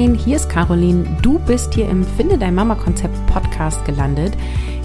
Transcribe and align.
Moin, 0.00 0.14
hier 0.14 0.36
ist 0.36 0.48
Caroline. 0.48 1.04
Du 1.20 1.38
bist 1.40 1.74
hier 1.74 1.86
im 1.86 2.02
Finde 2.04 2.38
dein 2.38 2.54
Mama 2.54 2.74
Konzept 2.74 3.14
Podcast 3.26 3.84
gelandet. 3.84 4.32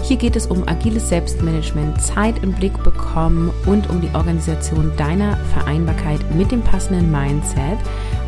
Hier 0.02 0.18
geht 0.18 0.36
es 0.36 0.46
um 0.46 0.68
agiles 0.68 1.08
Selbstmanagement, 1.08 2.02
Zeit 2.02 2.42
im 2.42 2.52
Blick 2.52 2.82
bekommen 2.84 3.50
und 3.64 3.88
um 3.88 4.02
die 4.02 4.14
Organisation 4.14 4.92
deiner 4.98 5.38
Vereinbarkeit 5.54 6.20
mit 6.34 6.52
dem 6.52 6.60
passenden 6.60 7.10
Mindset. 7.10 7.78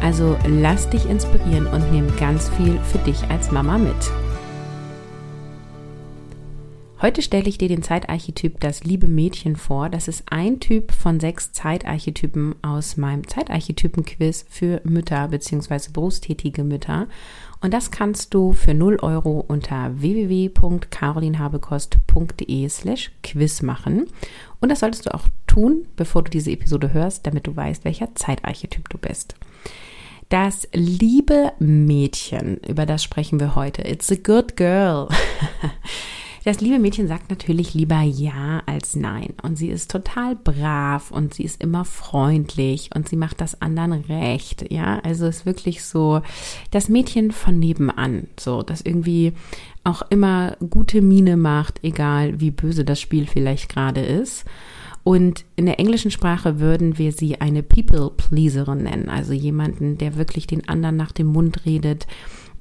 Also 0.00 0.38
lass 0.46 0.88
dich 0.88 1.04
inspirieren 1.10 1.66
und 1.66 1.92
nimm 1.92 2.06
ganz 2.16 2.48
viel 2.56 2.78
für 2.90 2.98
dich 3.00 3.22
als 3.28 3.52
Mama 3.52 3.76
mit. 3.76 4.27
Heute 7.00 7.22
stelle 7.22 7.48
ich 7.48 7.58
dir 7.58 7.68
den 7.68 7.84
Zeitarchetyp 7.84 8.58
das 8.58 8.82
liebe 8.82 9.06
Mädchen 9.06 9.54
vor. 9.54 9.88
Das 9.88 10.08
ist 10.08 10.24
ein 10.32 10.58
Typ 10.58 10.90
von 10.90 11.20
sechs 11.20 11.52
Zeitarchetypen 11.52 12.56
aus 12.60 12.96
meinem 12.96 13.24
Zeitarchetypen-Quiz 13.24 14.46
für 14.48 14.80
Mütter 14.82 15.28
bzw. 15.28 15.92
berufstätige 15.92 16.64
Mütter. 16.64 17.06
Und 17.60 17.72
das 17.72 17.92
kannst 17.92 18.34
du 18.34 18.52
für 18.52 18.74
0 18.74 18.98
Euro 19.00 19.44
unter 19.46 19.92
www.carolinhabekost.de 20.00 22.68
slash 22.68 23.12
quiz 23.22 23.62
machen. 23.62 24.06
Und 24.58 24.70
das 24.70 24.80
solltest 24.80 25.06
du 25.06 25.14
auch 25.14 25.28
tun, 25.46 25.86
bevor 25.94 26.24
du 26.24 26.32
diese 26.32 26.50
Episode 26.50 26.92
hörst, 26.92 27.28
damit 27.28 27.46
du 27.46 27.54
weißt, 27.54 27.84
welcher 27.84 28.16
Zeitarchetyp 28.16 28.88
du 28.88 28.98
bist. 28.98 29.36
Das 30.30 30.66
liebe 30.72 31.52
Mädchen, 31.60 32.56
über 32.66 32.86
das 32.86 33.04
sprechen 33.04 33.38
wir 33.38 33.54
heute. 33.54 33.82
It's 33.82 34.10
a 34.10 34.16
good 34.16 34.56
girl. 34.56 35.06
Das 36.44 36.60
liebe 36.60 36.78
Mädchen 36.78 37.08
sagt 37.08 37.30
natürlich 37.30 37.74
lieber 37.74 38.00
Ja 38.00 38.62
als 38.66 38.96
Nein. 38.96 39.34
Und 39.42 39.56
sie 39.56 39.68
ist 39.68 39.90
total 39.90 40.36
brav 40.36 41.10
und 41.10 41.34
sie 41.34 41.44
ist 41.44 41.62
immer 41.62 41.84
freundlich 41.84 42.90
und 42.94 43.08
sie 43.08 43.16
macht 43.16 43.40
das 43.40 43.60
anderen 43.60 43.92
recht. 43.92 44.70
Ja, 44.70 45.00
also 45.00 45.26
ist 45.26 45.46
wirklich 45.46 45.84
so 45.84 46.22
das 46.70 46.88
Mädchen 46.88 47.32
von 47.32 47.58
nebenan. 47.58 48.28
So, 48.38 48.62
das 48.62 48.82
irgendwie 48.82 49.32
auch 49.84 50.02
immer 50.10 50.56
gute 50.70 51.02
Miene 51.02 51.36
macht, 51.36 51.80
egal 51.82 52.40
wie 52.40 52.50
böse 52.50 52.84
das 52.84 53.00
Spiel 53.00 53.26
vielleicht 53.26 53.68
gerade 53.68 54.00
ist. 54.00 54.44
Und 55.04 55.46
in 55.56 55.64
der 55.64 55.80
englischen 55.80 56.10
Sprache 56.10 56.60
würden 56.60 56.98
wir 56.98 57.12
sie 57.12 57.40
eine 57.40 57.62
People 57.62 58.10
Pleaserin 58.14 58.82
nennen, 58.82 59.08
also 59.08 59.32
jemanden, 59.32 59.96
der 59.96 60.16
wirklich 60.16 60.46
den 60.46 60.68
anderen 60.68 60.96
nach 60.96 61.12
dem 61.12 61.28
Mund 61.28 61.64
redet, 61.64 62.06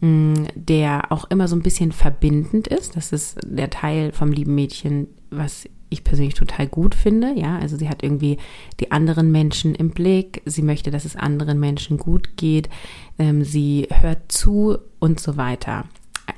der 0.01 1.11
auch 1.11 1.25
immer 1.31 1.47
so 1.47 1.55
ein 1.55 1.63
bisschen 1.63 1.91
verbindend 1.91 2.67
ist. 2.67 2.95
Das 2.95 3.11
ist 3.11 3.39
der 3.43 3.69
Teil 3.69 4.11
vom 4.11 4.31
lieben 4.31 4.53
Mädchen, 4.53 5.07
was 5.31 5.67
ich 5.89 6.03
persönlich 6.03 6.33
total 6.33 6.67
gut 6.67 6.95
finde. 6.95 7.33
Ja, 7.35 7.57
also 7.57 7.77
sie 7.77 7.89
hat 7.89 8.03
irgendwie 8.03 8.37
die 8.79 8.91
anderen 8.91 9.31
Menschen 9.31 9.73
im 9.73 9.91
Blick. 9.91 10.41
Sie 10.45 10.61
möchte, 10.61 10.91
dass 10.91 11.05
es 11.05 11.15
anderen 11.15 11.59
Menschen 11.59 11.97
gut 11.97 12.37
geht. 12.37 12.69
Ähm, 13.17 13.43
sie 13.43 13.87
hört 13.89 14.31
zu 14.31 14.77
und 14.99 15.19
so 15.19 15.37
weiter. 15.37 15.85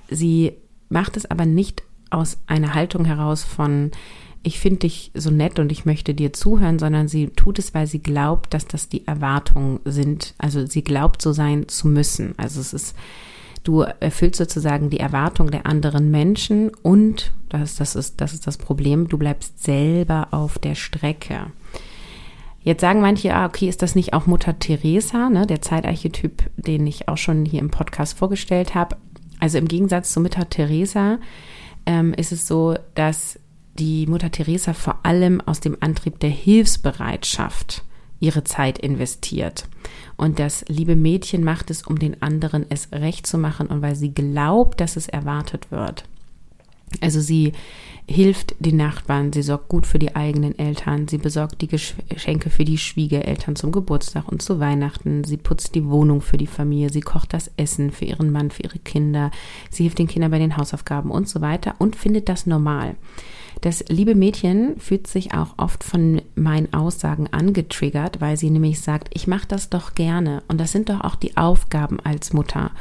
Sie 0.09 0.53
macht 0.89 1.17
es 1.17 1.29
aber 1.29 1.45
nicht 1.45 1.83
aus 2.11 2.37
einer 2.47 2.73
Haltung 2.73 3.05
heraus 3.05 3.43
von, 3.43 3.91
ich 4.41 4.59
finde 4.59 4.79
dich 4.79 5.11
so 5.13 5.31
nett 5.31 5.59
und 5.59 5.71
ich 5.71 5.85
möchte 5.85 6.13
dir 6.13 6.31
zuhören, 6.33 6.79
sondern 6.79 7.07
sie 7.07 7.27
tut 7.27 7.59
es, 7.59 7.73
weil 7.73 7.87
sie 7.87 8.01
glaubt, 8.01 8.53
dass 8.53 8.65
das 8.65 8.87
die 8.87 9.05
Erwartungen 9.05 9.79
sind. 9.85 10.33
Also 10.37 10.65
sie 10.65 10.83
glaubt, 10.83 11.21
so 11.21 11.33
sein 11.33 11.67
zu 11.67 11.87
müssen. 11.87 12.35
Also 12.37 12.61
es 12.61 12.73
ist 12.73 12.95
Du 13.63 13.81
erfüllst 13.81 14.37
sozusagen 14.37 14.89
die 14.89 14.99
Erwartung 14.99 15.51
der 15.51 15.65
anderen 15.65 16.11
Menschen 16.11 16.69
und, 16.81 17.33
das, 17.49 17.75
das, 17.75 17.95
ist, 17.95 18.21
das 18.21 18.33
ist 18.33 18.47
das 18.47 18.57
Problem, 18.57 19.07
du 19.07 19.17
bleibst 19.17 19.63
selber 19.63 20.29
auf 20.31 20.59
der 20.59 20.75
Strecke. 20.75 21.51
Jetzt 22.61 22.81
sagen 22.81 23.01
manche, 23.01 23.33
ah, 23.33 23.45
okay, 23.45 23.69
ist 23.69 23.81
das 23.81 23.95
nicht 23.95 24.13
auch 24.13 24.25
Mutter 24.27 24.59
Teresa, 24.59 25.29
ne, 25.29 25.47
der 25.47 25.61
Zeitarchetyp, 25.61 26.49
den 26.57 26.85
ich 26.87 27.07
auch 27.07 27.17
schon 27.17 27.45
hier 27.45 27.61
im 27.61 27.71
Podcast 27.71 28.17
vorgestellt 28.17 28.75
habe. 28.75 28.97
Also 29.39 29.57
im 29.57 29.67
Gegensatz 29.67 30.11
zu 30.11 30.19
Mutter 30.19 30.49
Teresa 30.49 31.19
ähm, 31.85 32.13
ist 32.13 32.31
es 32.31 32.47
so, 32.47 32.75
dass 32.95 33.39
die 33.79 34.05
Mutter 34.07 34.29
Teresa 34.29 34.73
vor 34.73 34.99
allem 35.03 35.41
aus 35.41 35.61
dem 35.61 35.77
Antrieb 35.79 36.19
der 36.19 36.29
Hilfsbereitschaft 36.29 37.83
ihre 38.19 38.43
Zeit 38.43 38.79
investiert. 38.79 39.67
Und 40.17 40.39
das 40.39 40.65
liebe 40.67 40.95
Mädchen 40.95 41.43
macht 41.43 41.71
es, 41.71 41.83
um 41.83 41.97
den 41.97 42.21
anderen 42.21 42.65
es 42.69 42.91
recht 42.91 43.25
zu 43.25 43.37
machen 43.37 43.67
und 43.67 43.81
weil 43.81 43.95
sie 43.95 44.13
glaubt, 44.13 44.81
dass 44.81 44.95
es 44.95 45.07
erwartet 45.07 45.71
wird. 45.71 46.03
Also 47.01 47.21
sie 47.21 47.53
hilft 48.09 48.55
den 48.57 48.77
Nachbarn, 48.77 49.31
sie 49.31 49.43
sorgt 49.43 49.69
gut 49.69 49.85
für 49.85 49.99
die 49.99 50.15
eigenen 50.15 50.57
Eltern, 50.57 51.07
sie 51.07 51.19
besorgt 51.19 51.61
die 51.61 51.67
Geschenke 51.67 52.49
für 52.49 52.65
die 52.65 52.79
Schwiegereltern 52.79 53.55
zum 53.55 53.71
Geburtstag 53.71 54.27
und 54.27 54.41
zu 54.41 54.59
Weihnachten, 54.59 55.23
sie 55.23 55.37
putzt 55.37 55.75
die 55.75 55.85
Wohnung 55.85 56.21
für 56.21 56.37
die 56.37 56.47
Familie, 56.47 56.89
sie 56.89 57.01
kocht 57.01 57.33
das 57.33 57.51
Essen 57.55 57.91
für 57.91 58.05
ihren 58.05 58.31
Mann, 58.31 58.49
für 58.49 58.63
ihre 58.63 58.79
Kinder, 58.79 59.29
sie 59.69 59.83
hilft 59.83 59.99
den 59.99 60.07
Kindern 60.07 60.31
bei 60.31 60.39
den 60.39 60.57
Hausaufgaben 60.57 61.11
und 61.11 61.29
so 61.29 61.41
weiter 61.41 61.75
und 61.77 61.95
findet 61.95 62.29
das 62.29 62.47
normal. 62.47 62.95
Das 63.61 63.83
liebe 63.89 64.15
Mädchen 64.15 64.79
fühlt 64.79 65.07
sich 65.07 65.33
auch 65.33 65.55
oft 65.57 65.83
von 65.83 66.21
meinen 66.35 66.73
Aussagen 66.73 67.27
angetriggert, 67.31 68.21
weil 68.21 68.37
sie 68.37 68.49
nämlich 68.49 68.79
sagt, 68.79 69.09
ich 69.13 69.27
mache 69.27 69.47
das 69.47 69.69
doch 69.69 69.95
gerne 69.95 70.43
und 70.47 70.59
das 70.59 70.71
sind 70.71 70.89
doch 70.89 71.01
auch 71.01 71.15
die 71.15 71.35
Aufgaben 71.35 71.99
als 71.99 72.31
Mutter. 72.31 72.71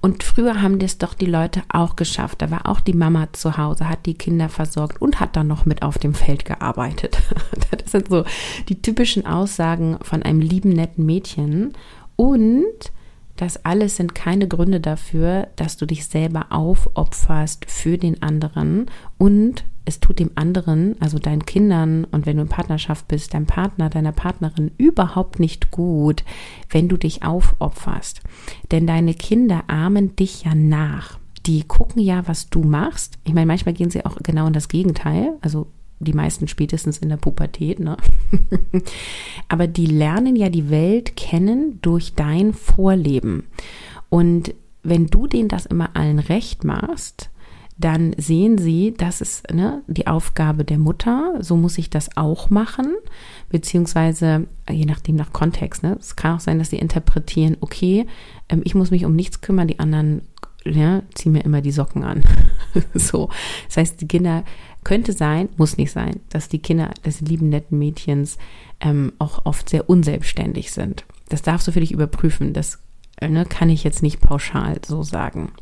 Und 0.00 0.24
früher 0.24 0.60
haben 0.60 0.80
das 0.80 0.98
doch 0.98 1.14
die 1.14 1.26
Leute 1.26 1.62
auch 1.68 1.94
geschafft. 1.94 2.42
Da 2.42 2.50
war 2.50 2.66
auch 2.66 2.80
die 2.80 2.92
Mama 2.94 3.28
zu 3.32 3.56
Hause, 3.56 3.88
hat 3.88 4.04
die 4.06 4.14
Kinder 4.14 4.48
versorgt 4.48 5.00
und 5.00 5.20
hat 5.20 5.36
dann 5.36 5.46
noch 5.46 5.64
mit 5.64 5.82
auf 5.82 5.96
dem 5.98 6.14
Feld 6.14 6.44
gearbeitet. 6.44 7.18
Das 7.70 7.92
sind 7.92 8.08
so 8.08 8.24
die 8.68 8.80
typischen 8.80 9.26
Aussagen 9.26 9.98
von 10.02 10.22
einem 10.22 10.40
lieben, 10.40 10.70
netten 10.70 11.04
Mädchen. 11.04 11.72
Und 12.16 12.92
das 13.42 13.64
alles 13.64 13.96
sind 13.96 14.14
keine 14.14 14.46
Gründe 14.46 14.78
dafür, 14.78 15.48
dass 15.56 15.76
du 15.76 15.84
dich 15.84 16.06
selber 16.06 16.46
aufopferst 16.50 17.64
für 17.66 17.98
den 17.98 18.22
anderen 18.22 18.86
und 19.18 19.64
es 19.84 19.98
tut 19.98 20.20
dem 20.20 20.30
anderen, 20.36 20.94
also 21.00 21.18
deinen 21.18 21.44
Kindern 21.44 22.04
und 22.04 22.24
wenn 22.24 22.36
du 22.36 22.44
in 22.44 22.48
Partnerschaft 22.48 23.08
bist, 23.08 23.34
deinem 23.34 23.46
Partner, 23.46 23.90
deiner 23.90 24.12
Partnerin 24.12 24.70
überhaupt 24.78 25.40
nicht 25.40 25.72
gut, 25.72 26.22
wenn 26.70 26.88
du 26.88 26.96
dich 26.96 27.24
aufopferst. 27.24 28.20
Denn 28.70 28.86
deine 28.86 29.12
Kinder 29.12 29.64
ahmen 29.66 30.14
dich 30.14 30.44
ja 30.44 30.54
nach. 30.54 31.18
Die 31.44 31.64
gucken 31.64 32.00
ja, 32.00 32.22
was 32.28 32.48
du 32.48 32.62
machst. 32.62 33.18
Ich 33.24 33.34
meine, 33.34 33.46
manchmal 33.46 33.74
gehen 33.74 33.90
sie 33.90 34.06
auch 34.06 34.18
genau 34.22 34.46
in 34.46 34.52
das 34.52 34.68
Gegenteil. 34.68 35.36
Also 35.40 35.66
die 36.02 36.12
meisten 36.12 36.48
spätestens 36.48 36.98
in 36.98 37.08
der 37.08 37.16
Pubertät, 37.16 37.80
ne? 37.80 37.96
Aber 39.48 39.66
die 39.66 39.86
lernen 39.86 40.36
ja 40.36 40.48
die 40.48 40.70
Welt 40.70 41.16
kennen 41.16 41.78
durch 41.82 42.14
dein 42.14 42.52
Vorleben. 42.52 43.44
Und 44.08 44.54
wenn 44.82 45.06
du 45.06 45.26
denen 45.26 45.48
das 45.48 45.66
immer 45.66 45.90
allen 45.94 46.18
recht 46.18 46.64
machst, 46.64 47.30
dann 47.78 48.14
sehen 48.16 48.58
sie, 48.58 48.94
das 48.96 49.20
ist 49.20 49.50
ne, 49.52 49.82
die 49.86 50.06
Aufgabe 50.06 50.64
der 50.64 50.78
Mutter, 50.78 51.34
so 51.40 51.56
muss 51.56 51.78
ich 51.78 51.90
das 51.90 52.16
auch 52.16 52.50
machen, 52.50 52.94
beziehungsweise 53.48 54.46
je 54.70 54.84
nachdem 54.84 55.16
nach 55.16 55.32
Kontext. 55.32 55.82
Ne, 55.82 55.96
es 55.98 56.14
kann 56.14 56.36
auch 56.36 56.40
sein, 56.40 56.58
dass 56.58 56.70
sie 56.70 56.78
interpretieren, 56.78 57.56
okay, 57.60 58.06
ähm, 58.48 58.60
ich 58.64 58.74
muss 58.74 58.90
mich 58.90 59.04
um 59.04 59.16
nichts 59.16 59.40
kümmern, 59.40 59.68
die 59.68 59.78
anderen 59.78 60.22
ja, 60.64 61.02
ziehen 61.14 61.32
mir 61.32 61.44
immer 61.44 61.60
die 61.60 61.72
Socken 61.72 62.04
an. 62.04 62.22
so, 62.94 63.30
das 63.66 63.78
heißt, 63.78 64.00
die 64.00 64.08
Kinder 64.08 64.44
könnte 64.84 65.12
sein, 65.12 65.48
muss 65.56 65.76
nicht 65.76 65.92
sein, 65.92 66.20
dass 66.28 66.48
die 66.48 66.58
Kinder 66.58 66.90
des 67.04 67.20
lieben 67.20 67.48
netten 67.48 67.78
Mädchens 67.78 68.38
ähm, 68.80 69.12
auch 69.18 69.46
oft 69.46 69.68
sehr 69.68 69.88
unselbstständig 69.88 70.72
sind. 70.72 71.04
Das 71.28 71.42
darfst 71.42 71.66
du 71.68 71.72
für 71.72 71.80
dich 71.80 71.92
überprüfen. 71.92 72.52
Das 72.52 72.78
ne, 73.20 73.46
kann 73.46 73.70
ich 73.70 73.84
jetzt 73.84 74.02
nicht 74.02 74.20
pauschal 74.20 74.80
so 74.84 75.02
sagen 75.02 75.52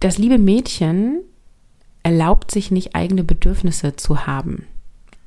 das 0.00 0.16
liebe 0.16 0.38
Mädchen 0.38 1.20
erlaubt 2.02 2.50
sich 2.50 2.70
nicht 2.70 2.94
eigene 2.94 3.22
Bedürfnisse 3.22 3.96
zu 3.96 4.26
haben. 4.26 4.66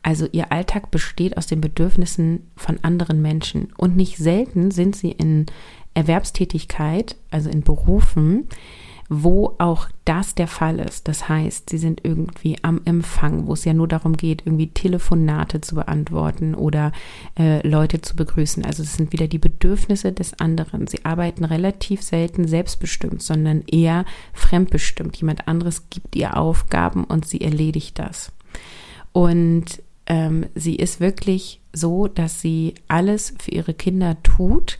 Also 0.01 0.27
ihr 0.31 0.51
Alltag 0.51 0.91
besteht 0.91 1.37
aus 1.37 1.47
den 1.47 1.61
Bedürfnissen 1.61 2.51
von 2.57 2.79
anderen 2.81 3.21
Menschen. 3.21 3.71
Und 3.77 3.95
nicht 3.95 4.17
selten 4.17 4.71
sind 4.71 4.95
sie 4.95 5.11
in 5.11 5.45
Erwerbstätigkeit, 5.93 7.15
also 7.29 7.49
in 7.49 7.61
Berufen, 7.61 8.49
wo 9.21 9.55
auch 9.59 9.87
das 10.05 10.33
der 10.33 10.47
Fall 10.47 10.79
ist. 10.79 11.07
Das 11.07 11.29
heißt, 11.29 11.69
sie 11.69 11.77
sind 11.77 12.01
irgendwie 12.03 12.57
am 12.63 12.81
Empfang, 12.85 13.47
wo 13.47 13.53
es 13.53 13.63
ja 13.63 13.73
nur 13.73 13.87
darum 13.87 14.17
geht, 14.17 14.43
irgendwie 14.45 14.67
Telefonate 14.67 15.61
zu 15.61 15.75
beantworten 15.75 16.55
oder 16.55 16.91
äh, 17.37 17.65
Leute 17.67 18.01
zu 18.01 18.15
begrüßen. 18.15 18.65
Also 18.65 18.81
es 18.81 18.95
sind 18.95 19.13
wieder 19.13 19.27
die 19.27 19.37
Bedürfnisse 19.37 20.11
des 20.11 20.39
anderen. 20.39 20.87
Sie 20.87 21.05
arbeiten 21.05 21.45
relativ 21.45 22.01
selten 22.01 22.47
selbstbestimmt, 22.47 23.21
sondern 23.21 23.63
eher 23.67 24.05
fremdbestimmt. 24.33 25.15
Jemand 25.17 25.47
anderes 25.47 25.89
gibt 25.89 26.15
ihr 26.15 26.35
Aufgaben 26.35 27.03
und 27.03 27.27
sie 27.27 27.41
erledigt 27.41 27.99
das. 27.99 28.31
Und 29.11 29.83
ähm, 30.07 30.47
sie 30.55 30.75
ist 30.75 30.99
wirklich 30.99 31.61
so, 31.71 32.07
dass 32.07 32.41
sie 32.41 32.73
alles 32.87 33.33
für 33.39 33.51
ihre 33.51 33.73
Kinder 33.73 34.17
tut 34.23 34.79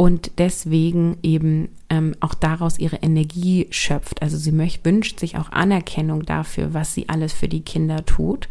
und 0.00 0.30
deswegen 0.38 1.18
eben 1.22 1.68
ähm, 1.90 2.14
auch 2.20 2.32
daraus 2.32 2.78
ihre 2.78 2.96
Energie 2.96 3.66
schöpft. 3.68 4.22
Also 4.22 4.38
sie 4.38 4.50
möcht, 4.50 4.82
wünscht 4.86 5.20
sich 5.20 5.36
auch 5.36 5.52
Anerkennung 5.52 6.24
dafür, 6.24 6.72
was 6.72 6.94
sie 6.94 7.10
alles 7.10 7.34
für 7.34 7.48
die 7.48 7.60
Kinder 7.60 8.06
tut 8.06 8.48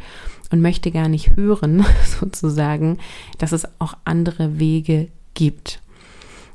und 0.52 0.62
möchte 0.62 0.92
gar 0.92 1.08
nicht 1.08 1.36
hören, 1.36 1.84
sozusagen, 2.20 3.00
dass 3.40 3.52
es 3.52 3.68
auch 3.80 3.98
andere 4.06 4.60
Wege 4.60 5.08
gibt. 5.34 5.82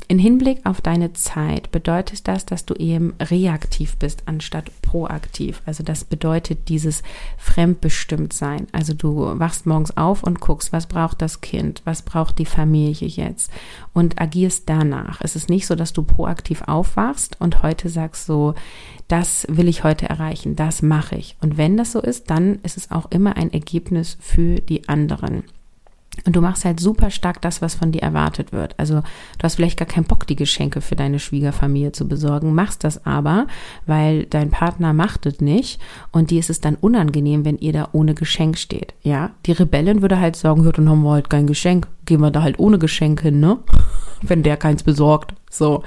In 0.06 0.18
Hinblick 0.18 0.60
auf 0.64 0.82
deine 0.82 1.14
Zeit 1.14 1.70
bedeutet 1.70 2.28
das, 2.28 2.44
dass 2.44 2.66
du 2.66 2.74
eben 2.74 3.14
reaktiv 3.20 3.96
bist 3.96 4.24
anstatt 4.26 4.70
proaktiv. 4.82 5.62
Also 5.64 5.82
das 5.82 6.04
bedeutet 6.04 6.68
dieses 6.68 7.02
Fremdbestimmtsein. 7.38 8.66
Also 8.72 8.92
du 8.92 9.38
wachst 9.38 9.64
morgens 9.64 9.96
auf 9.96 10.22
und 10.22 10.40
guckst, 10.40 10.74
was 10.74 10.86
braucht 10.88 11.22
das 11.22 11.40
Kind, 11.40 11.80
was 11.86 12.02
braucht 12.02 12.38
die 12.38 12.44
Familie 12.44 13.08
jetzt 13.08 13.50
und 13.94 14.20
agierst 14.20 14.68
danach. 14.68 15.22
Es 15.22 15.36
ist 15.36 15.48
nicht 15.48 15.66
so, 15.66 15.74
dass 15.74 15.94
du 15.94 16.02
proaktiv 16.02 16.62
aufwachst 16.66 17.40
und 17.40 17.62
heute 17.62 17.88
sagst 17.88 18.26
so, 18.26 18.54
das 19.08 19.46
will 19.48 19.68
ich 19.68 19.84
heute 19.84 20.06
erreichen, 20.06 20.54
das 20.54 20.82
mache 20.82 21.16
ich. 21.16 21.36
Und 21.40 21.56
wenn 21.56 21.78
das 21.78 21.92
so 21.92 22.00
ist, 22.00 22.28
dann 22.28 22.56
ist 22.62 22.76
es 22.76 22.90
auch 22.90 23.10
immer 23.10 23.38
ein 23.38 23.52
Ergebnis 23.52 24.18
für 24.20 24.56
die 24.56 24.86
anderen. 24.86 25.44
Und 26.26 26.36
du 26.36 26.40
machst 26.40 26.64
halt 26.64 26.80
super 26.80 27.10
stark 27.10 27.42
das, 27.42 27.60
was 27.60 27.74
von 27.74 27.92
dir 27.92 28.02
erwartet 28.02 28.52
wird. 28.52 28.78
Also 28.78 29.00
du 29.00 29.42
hast 29.42 29.56
vielleicht 29.56 29.78
gar 29.78 29.88
keinen 29.88 30.04
Bock, 30.04 30.26
die 30.26 30.36
Geschenke 30.36 30.80
für 30.80 30.96
deine 30.96 31.18
Schwiegerfamilie 31.18 31.92
zu 31.92 32.08
besorgen, 32.08 32.54
machst 32.54 32.84
das 32.84 33.04
aber, 33.04 33.46
weil 33.86 34.24
dein 34.24 34.50
Partner 34.50 34.92
macht 34.92 35.26
es 35.26 35.40
nicht 35.40 35.80
und 36.12 36.30
dir 36.30 36.40
ist 36.40 36.50
es 36.50 36.60
dann 36.60 36.76
unangenehm, 36.76 37.44
wenn 37.44 37.58
ihr 37.58 37.72
da 37.72 37.88
ohne 37.92 38.14
Geschenk 38.14 38.58
steht. 38.58 38.94
Ja, 39.02 39.32
die 39.46 39.52
Rebellin 39.52 40.02
würde 40.02 40.20
halt 40.20 40.36
sagen, 40.36 40.64
ja, 40.64 40.72
dann 40.72 40.88
haben 40.88 41.02
wir 41.02 41.12
halt 41.12 41.30
kein 41.30 41.46
Geschenk, 41.46 41.88
gehen 42.06 42.20
wir 42.20 42.30
da 42.30 42.42
halt 42.42 42.58
ohne 42.58 42.78
Geschenk 42.78 43.20
hin, 43.20 43.40
ne? 43.40 43.58
wenn 44.22 44.42
der 44.42 44.56
keins 44.56 44.82
besorgt. 44.82 45.34
So. 45.50 45.82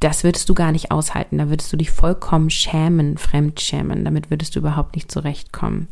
Das 0.00 0.22
würdest 0.22 0.50
du 0.50 0.54
gar 0.54 0.70
nicht 0.70 0.90
aushalten. 0.90 1.38
Da 1.38 1.48
würdest 1.48 1.72
du 1.72 1.78
dich 1.78 1.90
vollkommen 1.90 2.50
schämen, 2.50 3.16
fremdschämen. 3.16 4.04
Damit 4.04 4.30
würdest 4.30 4.54
du 4.54 4.60
überhaupt 4.60 4.96
nicht 4.96 5.10
zurechtkommen. 5.10 5.88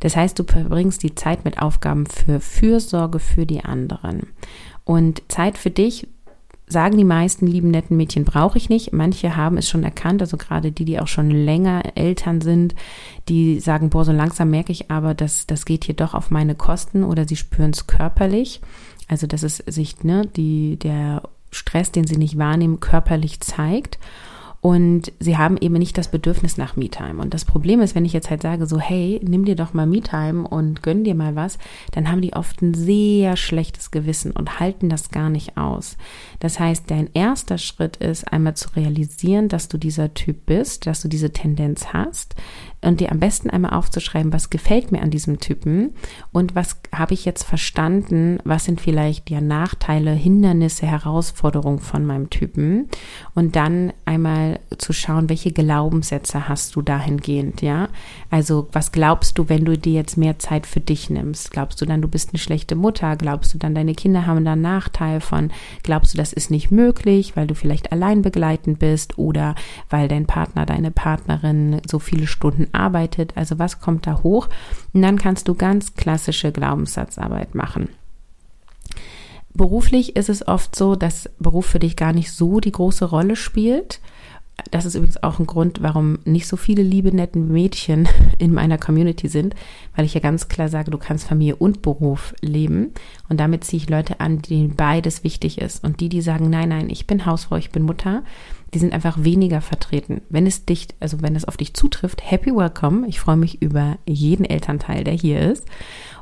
Das 0.00 0.16
heißt, 0.16 0.38
du 0.38 0.44
verbringst 0.44 1.02
die 1.02 1.14
Zeit 1.14 1.44
mit 1.44 1.60
Aufgaben 1.60 2.06
für 2.06 2.40
Fürsorge 2.40 3.18
für 3.18 3.46
die 3.46 3.64
anderen. 3.64 4.28
Und 4.84 5.22
Zeit 5.28 5.58
für 5.58 5.70
dich 5.70 6.06
sagen 6.68 6.98
die 6.98 7.04
meisten 7.04 7.46
lieben 7.46 7.70
netten 7.70 7.96
Mädchen 7.96 8.24
brauche 8.24 8.58
ich 8.58 8.68
nicht. 8.68 8.92
Manche 8.92 9.36
haben 9.36 9.56
es 9.56 9.68
schon 9.68 9.84
erkannt, 9.84 10.20
also 10.20 10.36
gerade 10.36 10.70
die, 10.70 10.84
die 10.84 11.00
auch 11.00 11.08
schon 11.08 11.30
länger 11.30 11.82
Eltern 11.96 12.40
sind, 12.40 12.74
die 13.28 13.60
sagen, 13.60 13.90
boah, 13.90 14.04
so 14.04 14.12
langsam 14.12 14.50
merke 14.50 14.72
ich 14.72 14.90
aber, 14.90 15.14
dass 15.14 15.46
das 15.46 15.64
geht 15.64 15.84
hier 15.84 15.96
doch 15.96 16.14
auf 16.14 16.30
meine 16.30 16.54
Kosten 16.54 17.04
oder 17.04 17.26
sie 17.26 17.36
spüren 17.36 17.70
es 17.70 17.86
körperlich. 17.86 18.60
Also 19.08 19.26
dass 19.26 19.42
es 19.42 19.56
sich, 19.66 20.04
ne, 20.04 20.26
die, 20.36 20.78
der 20.78 21.22
Stress, 21.50 21.90
den 21.90 22.06
sie 22.06 22.18
nicht 22.18 22.36
wahrnehmen, 22.36 22.80
körperlich 22.80 23.40
zeigt. 23.40 23.98
Und 24.60 25.12
sie 25.20 25.36
haben 25.36 25.56
eben 25.56 25.74
nicht 25.74 25.96
das 25.96 26.10
Bedürfnis 26.10 26.56
nach 26.56 26.74
Me-Time. 26.74 27.22
Und 27.22 27.32
das 27.32 27.44
Problem 27.44 27.80
ist, 27.80 27.94
wenn 27.94 28.04
ich 28.04 28.12
jetzt 28.12 28.28
halt 28.28 28.42
sage, 28.42 28.66
so, 28.66 28.80
hey, 28.80 29.20
nimm 29.22 29.44
dir 29.44 29.54
doch 29.54 29.72
mal 29.72 29.86
Me-Time 29.86 30.48
und 30.48 30.82
gönn 30.82 31.04
dir 31.04 31.14
mal 31.14 31.36
was, 31.36 31.58
dann 31.92 32.10
haben 32.10 32.22
die 32.22 32.32
oft 32.32 32.60
ein 32.60 32.74
sehr 32.74 33.36
schlechtes 33.36 33.92
Gewissen 33.92 34.32
und 34.32 34.58
halten 34.58 34.88
das 34.88 35.10
gar 35.10 35.30
nicht 35.30 35.56
aus. 35.56 35.96
Das 36.40 36.58
heißt, 36.58 36.90
dein 36.90 37.08
erster 37.14 37.58
Schritt 37.58 37.98
ist 37.98 38.32
einmal 38.32 38.54
zu 38.54 38.70
realisieren, 38.74 39.48
dass 39.48 39.68
du 39.68 39.78
dieser 39.78 40.12
Typ 40.14 40.46
bist, 40.46 40.86
dass 40.86 41.02
du 41.02 41.08
diese 41.08 41.32
Tendenz 41.32 41.92
hast, 41.92 42.34
und 42.82 43.00
dir 43.00 43.10
am 43.10 43.18
besten 43.18 43.50
einmal 43.50 43.72
aufzuschreiben, 43.72 44.32
was 44.32 44.50
gefällt 44.50 44.92
mir 44.92 45.02
an 45.02 45.10
diesem 45.10 45.40
Typen 45.40 45.94
und 46.32 46.54
was 46.54 46.80
habe 46.94 47.14
ich 47.14 47.24
jetzt 47.24 47.42
verstanden, 47.42 48.38
was 48.44 48.64
sind 48.64 48.80
vielleicht 48.80 49.30
ja 49.30 49.40
Nachteile, 49.40 50.12
Hindernisse, 50.12 50.86
Herausforderungen 50.86 51.80
von 51.80 52.06
meinem 52.06 52.30
Typen 52.30 52.88
und 53.34 53.56
dann 53.56 53.92
einmal 54.04 54.60
zu 54.78 54.92
schauen, 54.92 55.28
welche 55.28 55.52
Glaubenssätze 55.52 56.48
hast 56.48 56.76
du 56.76 56.82
dahingehend, 56.82 57.62
ja? 57.62 57.88
Also, 58.30 58.68
was 58.72 58.92
glaubst 58.92 59.38
du, 59.38 59.48
wenn 59.48 59.64
du 59.64 59.76
dir 59.76 59.94
jetzt 59.94 60.16
mehr 60.16 60.38
Zeit 60.38 60.66
für 60.66 60.80
dich 60.80 61.10
nimmst? 61.10 61.50
Glaubst 61.50 61.80
du 61.80 61.86
dann, 61.86 62.02
du 62.02 62.08
bist 62.08 62.30
eine 62.30 62.38
schlechte 62.38 62.76
Mutter? 62.76 63.16
Glaubst 63.16 63.54
du 63.54 63.58
dann, 63.58 63.74
deine 63.74 63.94
Kinder 63.94 64.26
haben 64.26 64.44
da 64.44 64.52
einen 64.52 64.62
Nachteil 64.62 65.20
von? 65.20 65.50
Glaubst 65.82 66.14
du, 66.14 66.18
das 66.18 66.32
ist 66.32 66.50
nicht 66.50 66.70
möglich, 66.70 67.36
weil 67.36 67.46
du 67.46 67.54
vielleicht 67.54 67.90
allein 67.90 68.22
begleitend 68.22 68.78
bist 68.78 69.18
oder 69.18 69.54
weil 69.90 70.08
dein 70.08 70.26
Partner, 70.26 70.66
deine 70.66 70.90
Partnerin 70.90 71.80
so 71.88 71.98
viele 71.98 72.26
Stunden 72.26 72.67
arbeitet, 72.72 73.36
also 73.36 73.58
was 73.58 73.80
kommt 73.80 74.06
da 74.06 74.22
hoch. 74.22 74.48
Und 74.92 75.02
dann 75.02 75.18
kannst 75.18 75.48
du 75.48 75.54
ganz 75.54 75.94
klassische 75.94 76.52
Glaubenssatzarbeit 76.52 77.54
machen. 77.54 77.88
Beruflich 79.54 80.14
ist 80.14 80.28
es 80.28 80.46
oft 80.46 80.76
so, 80.76 80.94
dass 80.94 81.30
Beruf 81.38 81.66
für 81.66 81.80
dich 81.80 81.96
gar 81.96 82.12
nicht 82.12 82.32
so 82.32 82.60
die 82.60 82.72
große 82.72 83.06
Rolle 83.06 83.34
spielt. 83.34 84.00
Das 84.70 84.84
ist 84.84 84.96
übrigens 84.96 85.22
auch 85.22 85.38
ein 85.38 85.46
Grund, 85.46 85.82
warum 85.82 86.18
nicht 86.24 86.46
so 86.46 86.56
viele 86.56 86.82
liebe, 86.82 87.14
netten 87.14 87.50
Mädchen 87.52 88.08
in 88.38 88.52
meiner 88.52 88.78
Community 88.78 89.28
sind, 89.28 89.54
weil 89.94 90.04
ich 90.04 90.14
ja 90.14 90.20
ganz 90.20 90.48
klar 90.48 90.68
sage, 90.68 90.90
du 90.90 90.98
kannst 90.98 91.26
Familie 91.26 91.56
und 91.56 91.82
Beruf 91.82 92.34
leben. 92.40 92.92
Und 93.28 93.38
damit 93.40 93.64
ziehe 93.64 93.82
ich 93.82 93.88
Leute 93.88 94.20
an, 94.20 94.42
denen 94.42 94.74
beides 94.74 95.24
wichtig 95.24 95.58
ist. 95.60 95.84
Und 95.84 96.00
die, 96.00 96.08
die 96.08 96.20
sagen, 96.20 96.50
nein, 96.50 96.70
nein, 96.70 96.90
ich 96.90 97.06
bin 97.06 97.24
Hausfrau, 97.24 97.56
ich 97.56 97.70
bin 97.70 97.84
Mutter, 97.84 98.24
die 98.74 98.78
sind 98.78 98.92
einfach 98.92 99.22
weniger 99.22 99.60
vertreten. 99.60 100.20
Wenn 100.28 100.46
es 100.46 100.66
dich, 100.66 100.88
also 101.00 101.22
wenn 101.22 101.36
es 101.36 101.46
auf 101.46 101.56
dich 101.56 101.74
zutrifft, 101.74 102.30
happy 102.30 102.54
welcome. 102.54 103.06
Ich 103.08 103.20
freue 103.20 103.36
mich 103.36 103.62
über 103.62 103.96
jeden 104.06 104.44
Elternteil, 104.44 105.04
der 105.04 105.14
hier 105.14 105.40
ist. 105.40 105.64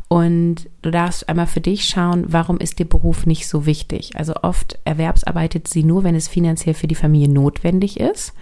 Und 0.08 0.68
du 0.82 0.90
darfst 0.90 1.28
einmal 1.28 1.48
für 1.48 1.60
dich 1.60 1.88
schauen, 1.88 2.26
warum 2.28 2.58
ist 2.58 2.78
dir 2.78 2.84
Beruf 2.84 3.26
nicht 3.26 3.48
so 3.48 3.66
wichtig? 3.66 4.12
Also 4.14 4.34
oft 4.42 4.78
erwerbsarbeitet 4.84 5.66
sie 5.66 5.82
nur, 5.82 6.04
wenn 6.04 6.14
es 6.14 6.28
finanziell 6.28 6.74
für 6.74 6.86
die 6.86 6.94
Familie 6.94 7.28
notwendig 7.28 7.98
ist 7.98 8.32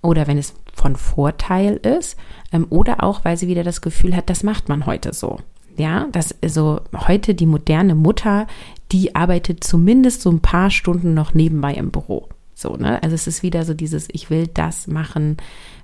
oder 0.00 0.26
wenn 0.28 0.38
es 0.38 0.54
von 0.74 0.94
Vorteil 0.94 1.76
ist 1.76 2.16
ähm, 2.52 2.66
oder 2.70 3.02
auch, 3.02 3.24
weil 3.24 3.36
sie 3.36 3.48
wieder 3.48 3.64
das 3.64 3.80
Gefühl 3.80 4.14
hat, 4.14 4.30
das 4.30 4.44
macht 4.44 4.68
man 4.68 4.86
heute 4.86 5.12
so. 5.12 5.38
Ja, 5.76 6.06
dass 6.12 6.36
also 6.42 6.80
heute 6.94 7.34
die 7.34 7.46
moderne 7.46 7.94
Mutter, 7.94 8.46
die 8.92 9.16
arbeitet 9.16 9.64
zumindest 9.64 10.22
so 10.22 10.30
ein 10.30 10.40
paar 10.40 10.70
Stunden 10.70 11.14
noch 11.14 11.34
nebenbei 11.34 11.74
im 11.74 11.90
Büro. 11.90 12.28
So, 12.54 12.76
ne? 12.76 13.02
Also 13.02 13.14
es 13.14 13.26
ist 13.26 13.42
wieder 13.42 13.64
so 13.64 13.74
dieses, 13.74 14.08
ich 14.12 14.30
will 14.30 14.46
das 14.46 14.86
machen, 14.86 15.38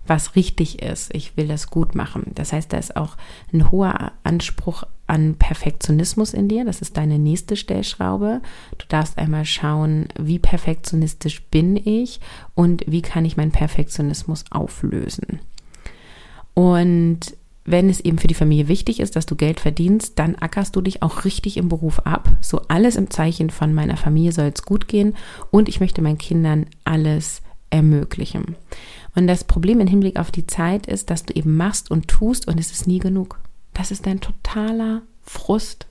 was 0.06 0.36
richtig 0.36 0.82
ist. 0.82 1.12
Ich 1.14 1.36
will 1.36 1.48
das 1.48 1.68
gut 1.68 1.94
machen. 1.94 2.30
Das 2.34 2.52
heißt, 2.52 2.72
da 2.72 2.76
ist 2.76 2.96
auch 2.96 3.16
ein 3.52 3.70
hoher 3.70 4.12
Anspruch 4.22 4.84
an 5.08 5.34
Perfektionismus 5.34 6.34
in 6.34 6.48
dir. 6.48 6.64
Das 6.64 6.80
ist 6.80 6.96
deine 6.96 7.18
nächste 7.18 7.56
Stellschraube. 7.56 8.40
Du 8.76 8.86
darfst 8.88 9.18
einmal 9.18 9.44
schauen, 9.44 10.08
wie 10.18 10.38
perfektionistisch 10.38 11.42
bin 11.44 11.76
ich 11.76 12.20
und 12.54 12.84
wie 12.86 13.02
kann 13.02 13.24
ich 13.24 13.36
meinen 13.36 13.50
Perfektionismus 13.50 14.44
auflösen. 14.50 15.40
Und 16.54 17.36
wenn 17.64 17.90
es 17.90 18.00
eben 18.00 18.18
für 18.18 18.28
die 18.28 18.34
Familie 18.34 18.68
wichtig 18.68 18.98
ist, 19.00 19.14
dass 19.14 19.26
du 19.26 19.36
Geld 19.36 19.60
verdienst, 19.60 20.18
dann 20.18 20.36
ackerst 20.36 20.74
du 20.74 20.80
dich 20.80 21.02
auch 21.02 21.24
richtig 21.24 21.56
im 21.56 21.68
Beruf 21.68 22.00
ab. 22.00 22.36
So 22.40 22.62
alles 22.68 22.96
im 22.96 23.10
Zeichen 23.10 23.50
von 23.50 23.74
meiner 23.74 23.96
Familie 23.96 24.32
soll 24.32 24.52
es 24.54 24.62
gut 24.62 24.88
gehen 24.88 25.14
und 25.50 25.68
ich 25.68 25.80
möchte 25.80 26.00
meinen 26.00 26.18
Kindern 26.18 26.66
alles 26.84 27.42
ermöglichen. 27.70 28.56
Und 29.14 29.26
das 29.26 29.44
Problem 29.44 29.80
im 29.80 29.86
Hinblick 29.86 30.18
auf 30.18 30.30
die 30.30 30.46
Zeit 30.46 30.86
ist, 30.86 31.10
dass 31.10 31.24
du 31.24 31.34
eben 31.34 31.56
machst 31.56 31.90
und 31.90 32.08
tust 32.08 32.48
und 32.48 32.58
es 32.58 32.72
ist 32.72 32.86
nie 32.86 33.00
genug. 33.00 33.38
Das 33.78 33.90
ist 33.90 34.04
dein 34.04 34.20
totaler 34.20 35.00
Frust. 35.22 35.86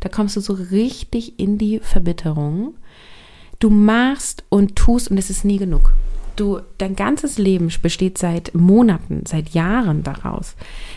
Da 0.00 0.08
kommst 0.08 0.36
du 0.36 0.40
so 0.40 0.54
richtig 0.54 1.38
in 1.38 1.58
die 1.58 1.80
Verbitterung. 1.80 2.74
Du 3.58 3.68
machst 3.68 4.44
und 4.48 4.76
tust 4.76 5.10
und 5.10 5.18
es 5.18 5.28
ist 5.28 5.44
nie 5.44 5.58
genug 5.58 5.92
du, 6.36 6.60
dein 6.78 6.96
ganzes 6.96 7.38
Leben 7.38 7.70
besteht 7.82 8.18
seit 8.18 8.54
Monaten, 8.54 9.24
seit 9.26 9.50
Jahren 9.50 10.02
daraus, 10.02 10.54